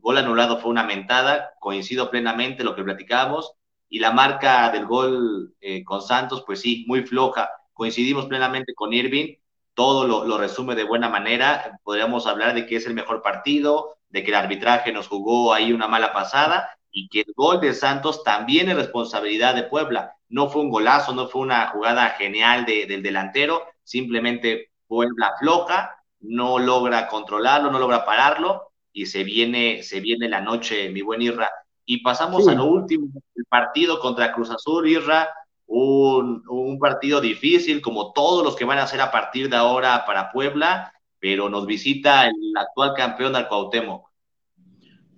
gol 0.01 0.19
anulado 0.19 0.59
fue 0.59 0.69
una 0.69 0.83
mentada, 0.83 1.53
coincido 1.59 2.11
plenamente 2.11 2.63
lo 2.63 2.75
que 2.75 2.83
platicábamos, 2.83 3.53
y 3.89 3.97
la 3.97 4.11
marca 4.11 4.69
del 4.69 4.85
gol 4.85 5.55
eh, 5.61 5.83
con 5.83 6.03
Santos, 6.03 6.43
pues 6.45 6.61
sí, 6.61 6.85
muy 6.87 7.07
floja, 7.07 7.49
coincidimos 7.73 8.27
plenamente 8.27 8.75
con 8.75 8.93
Irving, 8.93 9.37
todo 9.73 10.05
lo, 10.07 10.25
lo, 10.25 10.37
resume 10.37 10.75
de 10.75 10.83
buena 10.83 11.09
manera, 11.09 11.79
podríamos 11.83 12.27
hablar 12.27 12.53
de 12.53 12.67
que 12.67 12.75
es 12.75 12.85
el 12.85 12.93
mejor 12.93 13.23
partido, 13.23 13.97
de 14.09 14.23
que 14.23 14.29
el 14.29 14.35
arbitraje 14.35 14.91
nos 14.91 15.07
jugó 15.07 15.55
ahí 15.55 15.73
una 15.73 15.87
mala 15.87 16.13
pasada, 16.13 16.69
y 16.93 17.09
que 17.09 17.21
el 17.21 17.33
gol 17.35 17.59
de 17.59 17.73
Santos 17.73 18.23
también 18.23 18.69
es 18.69 18.75
responsabilidad 18.75 19.55
de 19.55 19.63
Puebla. 19.63 20.15
No 20.29 20.47
fue 20.49 20.61
un 20.61 20.69
golazo, 20.69 21.13
no 21.13 21.27
fue 21.27 21.41
una 21.41 21.67
jugada 21.69 22.11
genial 22.11 22.65
de, 22.65 22.85
del 22.85 23.01
delantero, 23.01 23.63
simplemente 23.83 24.69
Puebla 24.87 25.33
floja, 25.39 25.95
no 26.21 26.59
logra 26.59 27.07
controlarlo, 27.07 27.71
no 27.71 27.79
logra 27.79 28.05
pararlo 28.05 28.71
y 28.93 29.07
se 29.07 29.23
viene, 29.23 29.81
se 29.81 29.99
viene 29.99 30.29
la 30.29 30.39
noche, 30.39 30.89
mi 30.89 31.01
buen 31.01 31.21
Irra. 31.21 31.49
Y 31.83 32.01
pasamos 32.03 32.47
a 32.47 32.53
lo 32.53 32.65
último, 32.65 33.07
el 33.35 33.45
partido 33.45 33.99
contra 33.99 34.31
Cruz 34.31 34.51
Azul, 34.51 34.87
Irra, 34.87 35.29
un, 35.65 36.43
un, 36.47 36.77
partido 36.77 37.19
difícil, 37.19 37.81
como 37.81 38.13
todos 38.13 38.43
los 38.43 38.55
que 38.55 38.65
van 38.65 38.77
a 38.77 38.83
hacer 38.83 39.01
a 39.01 39.11
partir 39.11 39.49
de 39.49 39.55
ahora 39.55 40.05
para 40.05 40.31
Puebla, 40.31 40.93
pero 41.19 41.49
nos 41.49 41.65
visita 41.65 42.27
el 42.27 42.35
actual 42.55 42.93
campeón 42.93 43.33
del 43.33 43.47
Cuauhtémoc. 43.47 44.12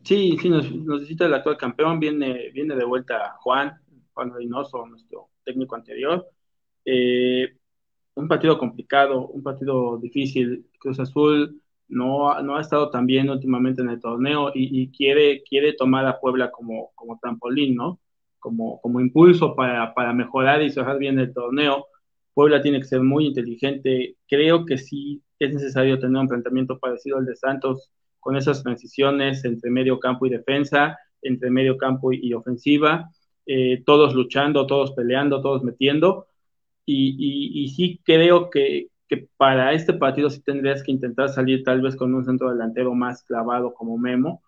Sí, 0.06 0.38
sí, 0.40 0.50
nos, 0.50 0.72
necesita 0.72 1.26
el 1.26 1.34
actual 1.34 1.58
campeón, 1.58 2.00
viene, 2.00 2.52
viene 2.54 2.76
de 2.76 2.86
vuelta 2.86 3.38
Juan, 3.40 3.74
Juan 4.14 4.32
Reynoso, 4.34 4.86
nuestro 4.86 5.32
técnico 5.44 5.76
anterior. 5.76 6.28
Eh, 6.86 7.58
un 8.16 8.28
partido 8.28 8.58
complicado, 8.60 9.28
un 9.30 9.42
partido 9.44 9.98
difícil. 9.98 10.68
Cruz 10.80 11.00
Azul 11.00 11.60
no, 11.88 12.40
no 12.44 12.56
ha 12.58 12.62
estado 12.62 12.92
tan 12.92 13.08
bien 13.08 13.30
últimamente 13.32 13.82
en 13.82 13.90
el 13.90 14.00
torneo 14.00 14.52
y, 14.54 14.92
quiere, 14.92 15.44
quiere 15.44 15.74
tomar 15.74 16.06
a 16.06 16.20
Puebla 16.20 16.52
como, 16.52 16.92
como 16.96 17.18
trampolín, 17.20 17.76
¿no? 17.76 18.00
Como, 18.40 18.80
como 18.82 19.02
impulso 19.02 19.56
para, 19.56 19.94
para 19.96 20.14
mejorar 20.14 20.62
y 20.62 20.70
cerrar 20.70 21.00
bien 21.00 21.18
el 21.20 21.34
torneo. 21.34 21.88
Puebla 22.36 22.62
tiene 22.62 22.80
que 22.80 22.86
ser 22.86 23.02
muy 23.02 23.28
inteligente. 23.28 24.18
Creo 24.28 24.66
que 24.66 24.78
sí 24.78 25.24
es 25.40 25.54
necesario 25.54 26.00
tener 26.00 26.22
un 26.22 26.28
planteamiento 26.28 26.80
parecido 26.80 27.18
al 27.18 27.26
de 27.26 27.36
Santos 27.36 27.92
con 28.26 28.36
esas 28.36 28.64
transiciones 28.64 29.46
entre 29.46 29.70
medio 29.70 30.00
campo 30.00 30.26
y 30.26 30.32
defensa, 30.32 30.98
entre 31.22 31.52
medio 31.52 31.78
campo 31.78 32.12
y, 32.12 32.34
ofensiva, 32.34 33.12
eh, 33.46 33.84
todos 33.86 34.16
luchando, 34.16 34.66
todos 34.66 34.94
peleando, 34.94 35.44
todos 35.44 35.62
metiendo. 35.62 36.26
Y, 36.88 37.72
sí 37.76 38.02
creo 38.04 38.50
que, 38.50 38.90
para 39.38 39.74
este 39.74 39.94
partido 39.94 40.32
sí 40.32 40.42
tendrías 40.42 40.82
que 40.82 40.92
intentar 40.92 41.30
salir 41.30 41.64
tal 41.64 41.82
vez 41.82 41.96
con 41.96 42.16
un 42.16 42.26
centro 42.26 42.50
delantero 42.50 42.96
más 42.96 43.22
clavado 43.22 43.76
como 43.76 43.96
Memo, 44.00 44.42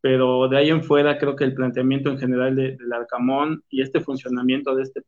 pero 0.00 0.48
de 0.48 0.56
ahí 0.58 0.70
en 0.70 0.82
fuera 0.82 1.16
creo 1.16 1.36
que 1.36 1.44
el 1.44 1.54
planteamiento 1.54 2.10
en 2.10 2.18
general 2.18 2.56
del 2.56 2.92
Arcamón 2.92 3.62
y 3.70 3.80
este 3.80 4.00
funcionamiento 4.00 4.74
de 4.74 4.82
este 4.82 5.02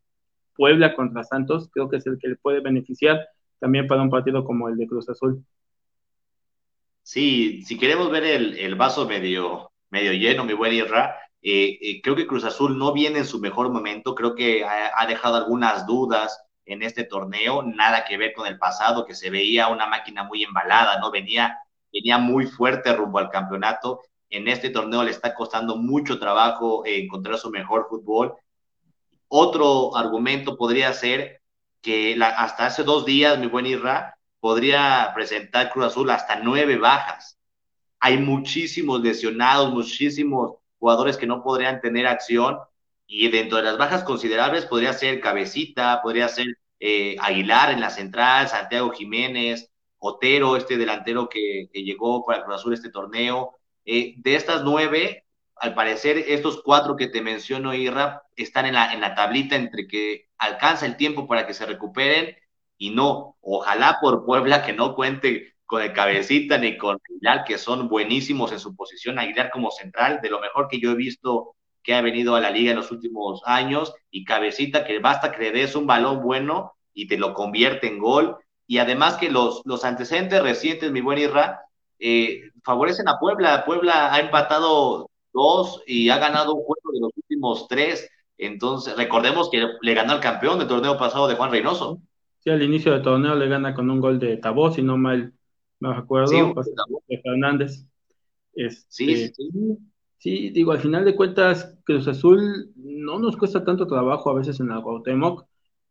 Puebla 0.55 0.95
contra 0.95 1.25
Santos 1.25 1.69
creo 1.73 1.89
que 1.89 1.97
es 1.97 2.07
el 2.07 2.19
que 2.19 2.29
le 2.29 2.37
puede 2.37 2.61
beneficiar 2.61 3.27
también 3.59 3.89
para 3.89 4.03
un 4.03 4.11
partido 4.11 4.45
como 4.45 4.69
el 4.69 4.77
de 4.77 4.87
Cruz 4.87 5.09
Azul. 5.09 5.45
Sí, 7.03 7.63
si 7.63 7.79
queremos 7.79 8.11
ver 8.11 8.25
el, 8.25 8.75
vaso 8.77 9.07
medio, 9.07 9.73
medio 9.91 10.13
lleno, 10.13 10.45
mi 10.45 10.53
buen 10.53 10.73
Irra, 10.73 11.17
eh, 11.43 11.79
eh, 11.81 12.01
creo 12.01 12.15
que 12.15 12.27
Cruz 12.27 12.45
Azul 12.45 12.79
no 12.79 12.93
viene 12.93 13.19
en 13.19 13.27
su 13.27 13.41
mejor 13.41 13.71
momento, 13.71 14.15
creo 14.15 14.35
que 14.35 14.65
ha, 14.65 15.07
dejado 15.07 15.37
algunas 15.37 15.87
dudas 15.87 16.45
en 16.65 16.83
este 16.83 17.05
torneo, 17.05 17.63
nada 17.65 18.05
que 18.05 18.17
ver 18.17 18.33
con 18.33 18.47
el 18.47 18.59
pasado, 18.59 19.05
que 19.05 19.15
se 19.17 19.31
veía 19.31 19.69
una 19.69 19.87
máquina 19.87 20.23
muy 20.23 20.45
embalada, 20.45 21.01
¿no? 21.01 21.11
Venía, 21.11 21.59
venía 21.93 22.19
muy 22.19 22.47
fuerte 22.47 22.95
rumbo 22.95 23.19
al 23.19 23.31
campeonato. 23.31 24.01
En 24.31 24.47
este 24.47 24.71
torneo 24.71 25.03
le 25.03 25.11
está 25.11 25.35
costando 25.35 25.77
mucho 25.77 26.21
trabajo 26.21 26.87
eh, 26.87 27.03
encontrar 27.03 27.39
su 27.39 27.51
mejor 27.51 27.87
fútbol. 27.89 28.35
Otro 29.27 29.97
argumento 29.97 30.57
podría 30.57 30.93
ser 30.93 31.43
que 31.81 32.17
hasta 32.23 32.67
hace 32.67 32.85
dos 32.85 33.05
días, 33.05 33.39
mi 33.39 33.47
buen 33.49 33.67
Irra, 33.67 34.17
podría 34.43 35.13
presentar 35.15 35.71
Cruz 35.71 35.87
Azul 35.87 36.11
hasta 36.11 36.41
nueve 36.41 36.77
bajas. 36.77 37.39
Hay 38.01 38.19
muchísimos 38.19 39.01
lesionados, 39.01 39.73
muchísimos 39.73 40.57
jugadores 40.81 41.17
que 41.17 41.29
no 41.29 41.45
podrían 41.45 41.81
tener 41.81 42.09
acción 42.09 42.59
y 43.07 43.29
dentro 43.29 43.59
de 43.59 43.63
las 43.63 43.79
bajas 43.79 44.03
considerables 44.03 44.67
podría 44.67 44.95
ser 44.95 45.21
Cabecita, 45.21 46.03
podría 46.03 46.27
ser 46.29 46.59
eh, 46.81 47.15
Aguilar 47.21 47.71
en 47.71 47.81
la 47.81 47.91
central, 47.91 48.49
Santiago 48.49 48.91
Jiménez, 48.91 49.71
Otero, 49.99 50.57
este 50.57 50.77
delantero 50.77 51.29
que, 51.29 51.69
llegó 51.73 52.25
para 52.25 52.43
Cruz 52.43 52.57
Azul 52.57 52.75
este 52.75 52.91
torneo. 52.91 53.61
Eh, 53.85 54.15
de 54.17 54.35
estas 54.35 54.65
nueve, 54.65 55.25
al 55.55 55.75
parecer 55.75 56.19
estos 56.19 56.61
cuatro 56.65 56.97
que 56.97 57.07
te 57.07 57.23
menciono, 57.23 57.75
Irra, 57.75 58.25
están 58.35 58.67
en 58.67 58.75
la, 58.75 58.93
en 58.93 59.03
la 59.03 59.15
tablita 59.15 59.55
entre 59.55 59.87
que 59.87 60.31
alcanza 60.37 60.85
el 60.85 60.97
tiempo 60.97 61.29
para 61.29 61.47
que 61.47 61.55
se 61.55 61.65
recuperen 61.65 62.42
y 62.83 62.91
no, 62.91 63.37
ojalá 63.43 63.99
por 64.01 64.25
Puebla 64.25 64.65
que 64.65 64.73
no 64.73 64.97
cuente 64.97 65.55
con 65.67 65.83
el 65.83 65.93
cabecita 65.93 66.59
ni 66.59 66.77
con 66.77 66.99
Aguilar, 67.09 67.45
que 67.45 67.57
son 67.57 67.89
buenísimos 67.89 68.51
en 68.51 68.59
su 68.59 68.75
posición, 68.75 69.21
Aguilar 69.21 69.53
como 69.53 69.71
central, 69.71 70.19
de 70.21 70.29
lo 70.29 70.41
mejor 70.41 70.67
que 70.67 70.81
yo 70.81 70.91
he 70.91 70.97
visto 70.97 71.55
que 71.85 71.95
ha 71.95 72.01
venido 72.01 72.35
a 72.35 72.41
la 72.41 72.51
liga 72.51 72.73
en 72.73 72.79
los 72.79 72.91
últimos 72.91 73.41
años, 73.45 73.95
y 74.11 74.25
cabecita 74.25 74.85
que 74.85 74.99
basta 74.99 75.31
que 75.31 75.45
le 75.45 75.53
des 75.53 75.77
un 75.77 75.87
balón 75.87 76.23
bueno 76.23 76.73
y 76.93 77.07
te 77.07 77.19
lo 77.19 77.35
convierte 77.35 77.87
en 77.87 78.01
gol, 78.01 78.37
y 78.67 78.79
además 78.79 79.17
que 79.17 79.31
los, 79.31 79.63
los 79.65 79.85
antecedentes 79.85 80.43
recientes, 80.43 80.91
mi 80.91 81.03
buen 81.03 81.19
Irra, 81.19 81.61
eh, 82.01 82.51
favorecen 82.65 83.07
a 83.07 83.21
Puebla. 83.21 83.65
Puebla 83.65 84.13
ha 84.13 84.19
empatado 84.19 85.09
dos 85.33 85.85
y 85.87 86.11
ha 86.11 86.19
ganado 86.19 86.55
un 86.55 86.65
juego 86.65 86.93
de 86.93 87.01
los 87.01 87.13
últimos 87.17 87.69
tres. 87.69 88.11
Entonces, 88.39 88.97
recordemos 88.97 89.51
que 89.51 89.69
le 89.81 89.95
ganó 89.95 90.15
al 90.15 90.21
campeón 90.21 90.59
del 90.59 90.67
torneo 90.67 90.99
pasado 90.99 91.29
de 91.29 91.37
Juan 91.37 91.53
Reynoso. 91.53 92.01
Sí, 92.43 92.51
al 92.51 92.63
inicio 92.63 92.93
del 92.93 93.03
torneo 93.03 93.37
le 93.37 93.49
gana 93.49 93.73
con 93.73 93.89
un 93.89 94.01
gol 94.01 94.19
de 94.19 94.37
Tabó, 94.37 94.73
si 94.73 94.83
no 94.83 94.97
mal 94.97 95.33
me 95.79 95.97
acuerdo, 95.97 96.55
pues, 96.55 96.71
de 97.09 97.19
Fernández. 97.21 97.87
Este, 98.55 98.87
sí, 98.89 99.17
sí, 99.29 99.79
sí. 100.19 100.51
digo, 100.51 100.73
al 100.73 100.81
final 100.81 101.05
de 101.05 101.17
cuentas, 101.17 101.79
Cruz 101.85 102.07
Azul 102.07 102.71
no 102.77 103.19
nos 103.19 103.37
cuesta 103.37 103.65
tanto 103.65 103.87
trabajo 103.87 104.31
a 104.31 104.35
veces 104.35 104.61
en 104.61 104.71
el 104.71 104.83
Cuauhtémoc. 104.83 105.45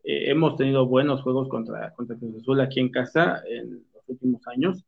Eh, 0.04 0.32
hemos 0.32 0.56
tenido 0.56 0.86
buenos 0.86 1.22
juegos 1.22 1.48
contra, 1.50 1.94
contra 1.94 2.18
Cruz 2.18 2.42
Azul 2.42 2.62
aquí 2.62 2.80
en 2.80 2.90
casa 2.90 3.42
en 3.48 3.84
los 3.94 4.04
últimos 4.08 4.46
años. 4.48 4.84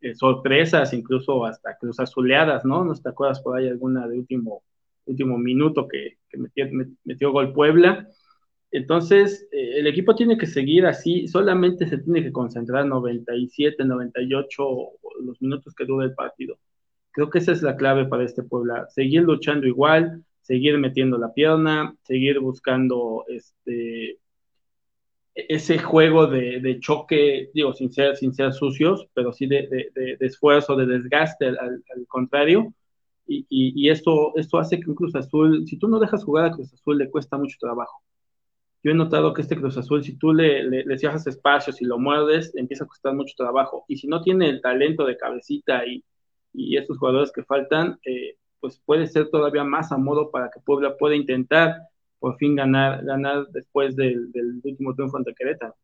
Eh, 0.00 0.14
sorpresas, 0.14 0.92
incluso 0.94 1.44
hasta 1.44 1.76
Cruz 1.76 2.00
Azuleadas, 2.00 2.64
¿no? 2.64 2.84
¿No 2.84 2.94
te 2.94 3.08
acuerdas 3.08 3.40
por 3.40 3.56
ahí 3.56 3.68
alguna 3.68 4.08
de 4.08 4.18
último, 4.18 4.62
último 5.06 5.38
minuto 5.38 5.86
que, 5.86 6.18
que 6.28 6.38
metió, 6.38 6.66
metió, 7.04 7.32
gol 7.32 7.52
Puebla? 7.52 8.08
Entonces, 8.72 9.48
eh, 9.52 9.78
el 9.78 9.86
equipo 9.86 10.14
tiene 10.14 10.38
que 10.38 10.46
seguir 10.46 10.86
así, 10.86 11.26
solamente 11.28 11.88
se 11.88 11.98
tiene 11.98 12.22
que 12.22 12.32
concentrar 12.32 12.86
97, 12.86 13.84
98 13.84 14.64
los 15.22 15.42
minutos 15.42 15.74
que 15.74 15.84
dure 15.84 16.06
el 16.06 16.14
partido. 16.14 16.58
Creo 17.12 17.30
que 17.30 17.38
esa 17.38 17.52
es 17.52 17.62
la 17.62 17.76
clave 17.76 18.06
para 18.06 18.24
este 18.24 18.42
Puebla, 18.44 18.86
seguir 18.90 19.22
luchando 19.22 19.66
igual, 19.66 20.24
seguir 20.42 20.78
metiendo 20.78 21.18
la 21.18 21.32
pierna, 21.34 21.94
seguir 22.02 22.38
buscando 22.40 23.24
este 23.28 24.18
ese 25.34 25.78
juego 25.78 26.26
de, 26.26 26.78
choque, 26.80 27.50
digo, 27.54 27.72
sin 27.72 27.92
ser, 27.92 28.16
sin 28.16 28.34
ser 28.34 28.52
sucios, 28.52 29.06
pero 29.14 29.32
sí 29.32 29.46
de, 29.46 29.90
esfuerzo, 30.20 30.76
de 30.76 30.86
desgaste 30.86 31.46
al, 31.46 31.82
contrario. 32.08 32.74
Y, 33.26 33.88
esto, 33.88 34.32
esto 34.36 34.58
hace 34.58 34.80
que 34.80 34.90
un 34.90 34.96
Cruz 34.96 35.14
Azul, 35.14 35.64
si 35.66 35.78
tú 35.78 35.88
no 35.88 36.00
dejas 36.00 36.24
jugar 36.24 36.46
a 36.46 36.50
Cruz 36.50 36.72
Azul, 36.74 36.98
le 36.98 37.10
cuesta 37.10 37.38
mucho 37.38 37.56
trabajo. 37.60 38.02
Yo 38.82 38.92
he 38.92 38.94
notado 38.94 39.34
que 39.34 39.42
este 39.42 39.56
Cruz 39.56 39.76
Azul, 39.76 40.02
si 40.02 40.16
tú 40.16 40.32
le, 40.32 40.62
le, 40.62 40.98
cierras 40.98 41.26
espacios 41.26 41.82
y 41.82 41.84
lo 41.84 41.98
muerdes, 41.98 42.54
empieza 42.54 42.84
a 42.84 42.88
costar 42.88 43.14
mucho 43.14 43.34
trabajo. 43.36 43.84
Y 43.88 43.98
si 43.98 44.06
no 44.06 44.22
tiene 44.22 44.48
el 44.48 44.62
talento 44.62 45.04
de 45.04 45.18
cabecita 45.18 45.86
y, 45.86 46.02
y 46.52 46.76
estos 46.76 46.98
jugadores 46.98 47.30
que 47.32 47.44
faltan, 47.44 47.98
eh, 48.04 48.36
pues 48.58 48.80
puede 48.84 49.06
ser 49.06 49.28
todavía 49.30 49.64
más 49.64 49.92
a 49.92 49.98
modo 49.98 50.30
para 50.30 50.50
que 50.50 50.60
Puebla 50.60 50.96
pueda 50.96 51.14
intentar 51.14 51.76
por 52.18 52.36
fin 52.36 52.54
ganar, 52.54 53.02
ganar 53.04 53.48
después 53.48 53.96
del, 53.96 54.30
último 54.62 54.94
triunfo 54.94 55.16
ante 55.16 55.34
Querétaro. 55.34 55.74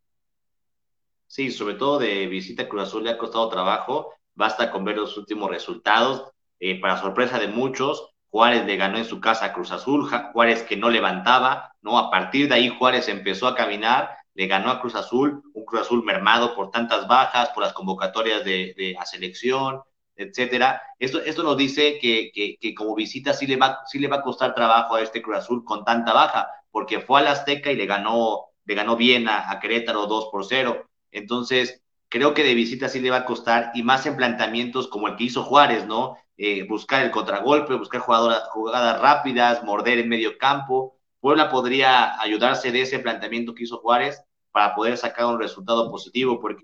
Sí, 1.27 1.51
sobre 1.51 1.75
todo 1.75 1.99
de 1.99 2.27
visita 2.27 2.69
Cruz 2.69 2.83
Azul 2.83 3.05
le 3.05 3.11
ha 3.11 3.19
costado 3.19 3.49
trabajo, 3.49 4.13
basta 4.35 4.71
con 4.71 4.85
ver 4.85 4.97
los 4.97 5.17
últimos 5.17 5.51
resultados. 5.51 6.31
Eh, 6.59 6.81
para 6.81 6.97
sorpresa 6.97 7.39
de 7.39 7.49
muchos, 7.49 8.15
Juárez 8.37 8.67
le 8.67 8.77
ganó 8.77 8.99
en 8.99 9.07
su 9.07 9.19
casa 9.19 9.47
a 9.47 9.53
Cruz 9.55 9.73
Azul, 9.73 10.11
Juárez 10.35 10.63
que 10.63 10.77
no 10.77 10.91
levantaba, 10.91 11.73
¿no? 11.81 11.99
A 11.99 12.11
partir 12.11 12.51
de 12.51 12.57
ahí 12.57 12.69
Juárez 12.69 13.09
empezó 13.09 13.49
a 13.49 13.55
caminar, 13.55 14.11
le 14.35 14.47
ganó 14.47 14.71
a 14.71 14.79
Cruz 14.79 14.95
Azul, 14.95 15.43
un 15.55 15.65
Cruz 15.65 15.81
Azul 15.81 16.05
mermado 16.05 16.55
por 16.55 16.71
tantas 16.71 17.09
bajas, 17.09 17.49
por 17.55 17.63
las 17.63 17.73
convocatorias 17.73 18.45
de, 18.45 18.75
de 18.77 18.95
a 19.01 19.07
selección, 19.07 19.81
etcétera. 20.17 20.83
Esto, 20.99 21.23
esto 21.23 21.43
nos 21.45 21.57
dice 21.57 21.99
que, 21.99 22.31
que, 22.61 22.75
como 22.75 22.95
visita 22.95 23.33
sí 23.33 23.47
le, 23.47 23.57
va, 23.57 23.79
sí 23.87 23.99
le 23.99 24.09
va 24.09 24.17
a 24.17 24.23
costar 24.23 24.55
trabajo 24.55 24.97
a 24.97 25.01
este 25.01 25.23
Cruz 25.23 25.39
Azul 25.39 25.65
con 25.65 25.83
tanta 25.87 26.13
baja, 26.13 26.47
porque 26.71 27.01
fue 27.01 27.21
al 27.21 27.29
Azteca 27.29 27.73
y 27.73 27.77
le 27.77 27.87
ganó, 27.87 28.49
le 28.67 28.75
ganó 28.75 28.99
bien 28.99 29.31
a, 29.31 29.59
Querétaro 29.61 30.07
2 30.07 30.29
por 30.31 30.45
0. 30.45 30.87
Entonces, 31.11 31.83
creo 32.11 32.35
que 32.35 32.45
de 32.45 32.53
visita 32.53 32.91
sí 32.91 33.01
le 33.01 33.11
va 33.11 33.17
a 33.17 33.25
costar, 33.25 33.71
y 33.73 33.83
más 33.83 34.05
en 34.05 34.19
planteamientos 34.19 34.89
como 34.89 35.09
el 35.09 35.17
que 35.17 35.25
hizo 35.25 35.43
Juárez, 35.43 35.87
¿no? 35.87 36.19
Eh, 36.39 36.67
buscar 36.69 37.03
el 37.03 37.11
contragolpe, 37.11 37.75
buscar 37.75 38.03
jugadoras, 38.03 38.45
jugadas 38.51 39.01
rápidas, 39.01 39.65
morder 39.65 39.99
en 39.99 40.09
medio 40.09 40.37
campo. 40.37 40.99
Puebla 41.21 41.51
podría 41.51 42.21
ayudarse 42.21 42.71
de 42.73 42.83
ese 42.83 42.99
planteamiento 42.99 43.55
que 43.55 43.65
hizo 43.65 43.79
Juárez 43.79 44.23
para 44.53 44.75
poder 44.75 44.97
sacar 44.97 45.27
un 45.27 45.39
resultado 45.39 45.91
positivo, 45.91 46.39
porque 46.41 46.63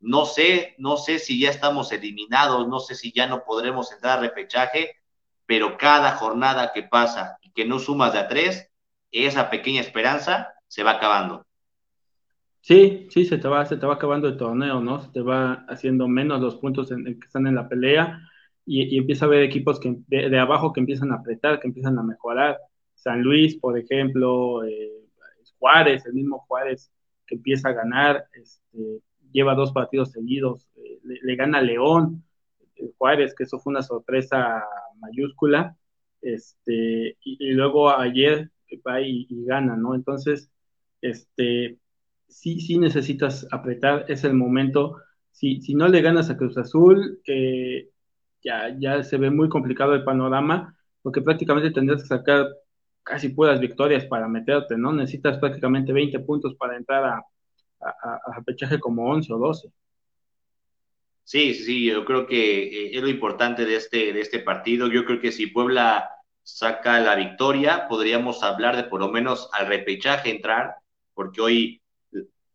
no 0.00 0.26
sé, 0.26 0.74
no 0.78 0.96
sé 0.96 1.18
si 1.18 1.40
ya 1.40 1.50
estamos 1.50 1.92
eliminados, 1.92 2.68
no 2.68 2.80
sé 2.80 2.94
si 2.94 3.12
ya 3.12 3.26
no 3.26 3.44
podremos 3.44 3.92
entrar 3.92 4.18
a 4.18 4.22
repechaje, 4.22 4.96
pero 5.46 5.78
cada 5.78 6.12
jornada 6.16 6.72
que 6.72 6.82
pasa 6.82 7.38
y 7.40 7.50
que 7.52 7.64
no 7.64 7.78
sumas 7.78 8.12
de 8.12 8.18
a 8.18 8.28
tres, 8.28 8.70
esa 9.10 9.48
pequeña 9.48 9.80
esperanza 9.80 10.54
se 10.66 10.82
va 10.82 10.92
acabando. 10.92 11.46
Sí, 12.60 13.08
sí, 13.10 13.24
se 13.24 13.38
te 13.38 13.48
va, 13.48 13.64
se 13.66 13.76
te 13.76 13.86
va 13.86 13.94
acabando 13.94 14.28
el 14.28 14.36
torneo, 14.36 14.80
¿no? 14.80 15.00
Se 15.00 15.08
te 15.08 15.20
va 15.20 15.64
haciendo 15.68 16.08
menos 16.08 16.40
los 16.40 16.56
puntos 16.56 16.90
en, 16.92 17.04
que 17.04 17.26
están 17.26 17.46
en 17.46 17.56
la 17.56 17.68
pelea 17.68 18.20
y, 18.64 18.98
empieza 18.98 19.24
a 19.24 19.28
haber 19.28 19.42
equipos 19.42 19.80
que, 19.80 19.96
de, 20.06 20.38
abajo 20.38 20.72
que 20.72 20.80
empiezan 20.80 21.12
a 21.12 21.16
apretar, 21.16 21.60
que 21.60 21.68
empiezan 21.68 21.98
a 21.98 22.02
mejorar. 22.02 22.58
San 22.94 23.22
Luis, 23.22 23.56
por 23.56 23.78
ejemplo, 23.78 24.64
eh, 24.64 24.92
Juárez, 25.58 26.04
el 26.06 26.14
mismo 26.14 26.40
Juárez 26.40 26.90
que 27.26 27.36
empieza 27.36 27.68
a 27.70 27.72
ganar, 27.72 28.26
este, 28.32 29.00
lleva 29.32 29.54
dos 29.54 29.72
partidos 29.72 30.12
seguidos, 30.12 30.68
eh, 30.76 30.98
le, 31.02 31.36
gana 31.36 31.60
León, 31.60 32.24
eh, 32.76 32.90
Juárez, 32.98 33.34
que 33.34 33.44
eso 33.44 33.58
fue 33.58 33.70
una 33.72 33.82
sorpresa 33.82 34.64
mayúscula, 34.98 35.76
este, 36.20 37.16
y, 37.22 37.50
luego 37.52 37.90
ayer 37.90 38.50
va 38.86 39.00
y, 39.00 39.26
gana, 39.44 39.76
¿no? 39.76 39.94
Entonces, 39.94 40.50
este, 41.00 41.78
sí, 42.28 42.60
sí 42.60 42.78
necesitas 42.78 43.46
apretar, 43.50 44.06
es 44.08 44.24
el 44.24 44.34
momento. 44.34 44.96
Si, 45.30 45.60
si 45.62 45.74
no 45.74 45.88
le 45.88 46.00
ganas 46.02 46.30
a 46.30 46.36
Cruz 46.36 46.56
Azul, 46.58 47.20
eh, 47.26 47.90
ya, 48.42 48.74
ya 48.78 49.02
se 49.02 49.16
ve 49.18 49.30
muy 49.30 49.48
complicado 49.48 49.94
el 49.94 50.04
panorama, 50.04 50.76
porque 51.02 51.22
prácticamente 51.22 51.70
tendrías 51.70 52.02
que 52.02 52.08
sacar 52.08 52.46
casi 53.02 53.30
puras 53.30 53.60
victorias 53.60 54.04
para 54.06 54.28
meterte, 54.28 54.76
¿no? 54.76 54.92
Necesitas 54.92 55.38
prácticamente 55.38 55.92
20 55.92 56.18
puntos 56.20 56.54
para 56.56 56.76
entrar 56.76 57.04
a, 57.04 57.24
a, 57.80 58.42
pechaje 58.44 58.78
como 58.78 59.10
11 59.10 59.32
o 59.32 59.38
12. 59.38 59.72
Sí, 61.24 61.54
sí, 61.54 61.86
yo 61.86 62.04
creo 62.04 62.26
que 62.26 62.62
eh, 62.64 62.96
es 62.96 63.02
lo 63.02 63.08
importante 63.08 63.64
de 63.64 63.76
este, 63.76 64.12
de 64.12 64.20
este 64.20 64.40
partido. 64.40 64.88
Yo 64.88 65.04
creo 65.04 65.20
que 65.20 65.32
si 65.32 65.46
Puebla 65.46 66.10
saca 66.42 67.00
la 67.00 67.14
victoria, 67.14 67.86
podríamos 67.88 68.42
hablar 68.42 68.76
de 68.76 68.84
por 68.84 69.00
lo 69.00 69.08
menos 69.08 69.48
al 69.52 69.66
repechaje 69.66 70.30
entrar, 70.30 70.74
porque 71.14 71.40
hoy 71.40 71.82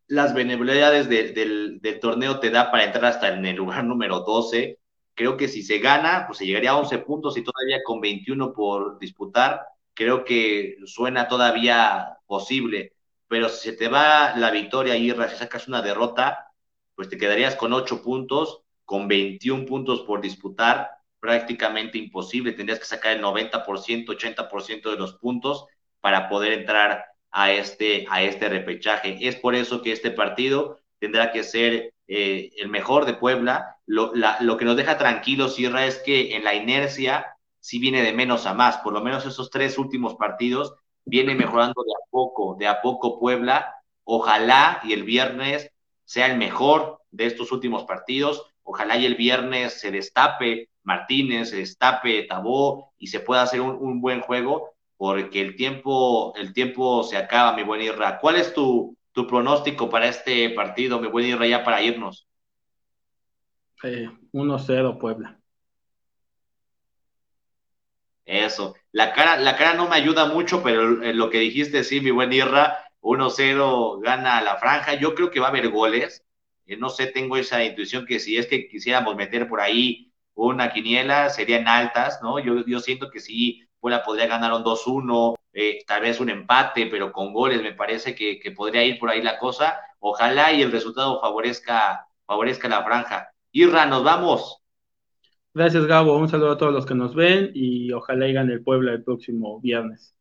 las 0.06 0.34
benevolidades 0.34 1.08
del, 1.08 1.80
del, 1.80 2.00
torneo 2.00 2.40
te 2.40 2.50
da 2.50 2.70
para 2.70 2.84
entrar 2.84 3.04
hasta 3.06 3.28
en 3.34 3.44
el 3.46 3.56
lugar 3.56 3.84
número 3.84 4.20
12. 4.20 4.78
Creo 5.18 5.36
que 5.36 5.48
si 5.48 5.62
se 5.62 5.78
gana, 5.78 6.24
pues 6.26 6.38
se 6.38 6.46
llegaría 6.46 6.70
a 6.70 6.78
11 6.78 6.98
puntos 6.98 7.36
y 7.36 7.42
todavía 7.42 7.82
con 7.84 8.00
21 8.00 8.52
por 8.54 8.98
disputar. 8.98 9.66
Creo 9.94 10.24
que 10.24 10.76
suena 10.86 11.28
todavía 11.28 12.18
posible 12.26 12.92
pero 13.28 13.48
si 13.48 13.70
se 13.70 13.76
te 13.76 13.88
va 13.88 14.34
la 14.36 14.50
victoria, 14.50 14.96
y 14.96 15.10
si 15.10 15.36
sacas 15.36 15.68
una 15.68 15.82
derrota, 15.82 16.50
pues 16.94 17.08
te 17.08 17.18
quedarías 17.18 17.54
con 17.56 17.72
8 17.72 18.02
puntos, 18.02 18.62
con 18.84 19.06
21 19.06 19.66
puntos 19.66 20.00
por 20.00 20.20
disputar, 20.20 20.90
prácticamente 21.20 21.98
imposible, 21.98 22.52
tendrías 22.52 22.80
que 22.80 22.86
sacar 22.86 23.16
el 23.16 23.22
90%, 23.22 24.06
80% 24.06 24.90
de 24.90 24.96
los 24.96 25.14
puntos 25.14 25.66
para 26.00 26.28
poder 26.28 26.52
entrar 26.54 27.04
a 27.30 27.52
este, 27.52 28.06
a 28.08 28.22
este 28.22 28.48
repechaje. 28.48 29.18
Es 29.20 29.36
por 29.36 29.54
eso 29.54 29.82
que 29.82 29.92
este 29.92 30.10
partido 30.10 30.80
tendrá 30.98 31.32
que 31.32 31.44
ser 31.44 31.92
eh, 32.08 32.50
el 32.56 32.68
mejor 32.68 33.04
de 33.04 33.14
Puebla. 33.14 33.76
Lo, 33.86 34.12
lo 34.14 34.56
que 34.56 34.64
nos 34.64 34.76
deja 34.76 34.98
tranquilos, 34.98 35.54
Sierra, 35.54 35.86
es 35.86 35.98
que 35.98 36.34
en 36.36 36.44
la 36.44 36.54
inercia 36.54 37.36
sí 37.60 37.78
viene 37.78 38.02
de 38.02 38.12
menos 38.12 38.46
a 38.46 38.54
más, 38.54 38.78
por 38.78 38.92
lo 38.92 39.00
menos 39.00 39.26
esos 39.26 39.50
tres 39.50 39.78
últimos 39.78 40.16
partidos 40.16 40.74
viene 41.08 41.34
mejorando 41.34 41.82
de 41.84 41.92
a 41.92 42.10
poco, 42.10 42.56
de 42.58 42.66
a 42.66 42.82
poco 42.82 43.18
Puebla. 43.18 43.74
Ojalá 44.04 44.80
y 44.84 44.92
el 44.92 45.04
viernes 45.04 45.70
sea 46.04 46.26
el 46.26 46.36
mejor 46.36 47.00
de 47.10 47.26
estos 47.26 47.50
últimos 47.50 47.84
partidos. 47.84 48.44
Ojalá 48.62 48.96
y 48.96 49.06
el 49.06 49.14
viernes 49.14 49.80
se 49.80 49.90
destape 49.90 50.68
Martínez, 50.82 51.50
se 51.50 51.56
destape 51.56 52.24
Tabó 52.24 52.92
y 52.98 53.08
se 53.08 53.20
pueda 53.20 53.42
hacer 53.42 53.60
un, 53.60 54.00
buen 54.00 54.20
juego, 54.20 54.74
porque 54.96 55.40
el 55.40 55.56
tiempo, 55.56 56.34
el 56.36 56.52
tiempo 56.52 57.02
se 57.02 57.16
acaba, 57.16 57.54
mi 57.54 57.62
buen 57.62 57.82
Irra. 57.82 58.18
¿Cuál 58.18 58.36
es 58.36 58.52
tu, 58.52 58.96
tu 59.12 59.26
pronóstico 59.26 59.90
para 59.90 60.08
este 60.08 60.50
partido, 60.50 61.00
mi 61.00 61.08
buen 61.08 61.26
Irra, 61.26 61.46
ya 61.46 61.64
para 61.64 61.82
irnos? 61.82 62.28
1-0 63.82 64.90
eh, 64.90 64.98
Puebla. 64.98 65.38
Eso. 68.24 68.74
La 68.92 69.12
cara, 69.12 69.38
la 69.38 69.56
cara 69.56 69.74
no 69.74 69.88
me 69.88 69.96
ayuda 69.96 70.26
mucho, 70.26 70.62
pero 70.62 70.82
lo 70.84 71.30
que 71.30 71.38
dijiste, 71.38 71.84
sí, 71.84 72.00
mi 72.00 72.10
buen 72.10 72.32
Irra, 72.32 72.84
1-0 73.00 74.00
gana 74.00 74.40
la 74.42 74.56
franja. 74.56 74.94
Yo 74.94 75.14
creo 75.14 75.30
que 75.30 75.40
va 75.40 75.46
a 75.46 75.50
haber 75.50 75.70
goles. 75.70 76.24
Eh, 76.66 76.76
no 76.76 76.90
sé, 76.90 77.06
tengo 77.06 77.36
esa 77.36 77.64
intuición 77.64 78.04
que 78.04 78.18
si 78.18 78.36
es 78.36 78.46
que 78.46 78.68
quisiéramos 78.68 79.16
meter 79.16 79.48
por 79.48 79.60
ahí 79.60 80.12
una 80.34 80.72
quiniela, 80.72 81.30
serían 81.30 81.66
altas, 81.66 82.20
¿no? 82.22 82.38
Yo, 82.38 82.64
yo 82.66 82.80
siento 82.80 83.10
que 83.10 83.20
sí, 83.20 83.66
Puebla 83.80 84.04
podría 84.04 84.26
ganar 84.26 84.52
un 84.52 84.62
2-1, 84.62 85.34
eh, 85.52 85.84
tal 85.86 86.02
vez 86.02 86.20
un 86.20 86.30
empate, 86.30 86.86
pero 86.86 87.12
con 87.12 87.32
goles 87.32 87.62
me 87.62 87.72
parece 87.72 88.14
que, 88.14 88.38
que, 88.38 88.52
podría 88.52 88.84
ir 88.84 88.98
por 88.98 89.10
ahí 89.10 89.22
la 89.22 89.38
cosa. 89.38 89.80
Ojalá 89.98 90.52
y 90.52 90.62
el 90.62 90.72
resultado 90.72 91.20
favorezca, 91.20 92.06
favorezca 92.26 92.68
la 92.68 92.84
franja. 92.84 93.30
Irra, 93.52 93.86
nos 93.86 94.04
vamos. 94.04 94.62
Gracias, 95.54 95.86
Gabo. 95.86 96.16
Un 96.16 96.28
saludo 96.28 96.52
a 96.52 96.58
todos 96.58 96.72
los 96.72 96.86
que 96.86 96.94
nos 96.94 97.14
ven 97.14 97.50
y 97.54 97.92
ojalá 97.92 98.26
gane 98.28 98.52
el 98.52 98.62
Puebla 98.62 98.92
el 98.92 99.02
próximo 99.02 99.60
viernes. 99.60 100.14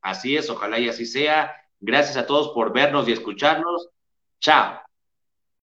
Así 0.00 0.36
es, 0.36 0.48
ojalá 0.50 0.78
y 0.78 0.88
así 0.88 1.06
sea. 1.06 1.52
Gracias 1.78 2.16
a 2.16 2.26
todos 2.26 2.48
por 2.48 2.72
vernos 2.72 3.08
y 3.08 3.12
escucharnos. 3.12 3.90
Chao. 4.40 4.80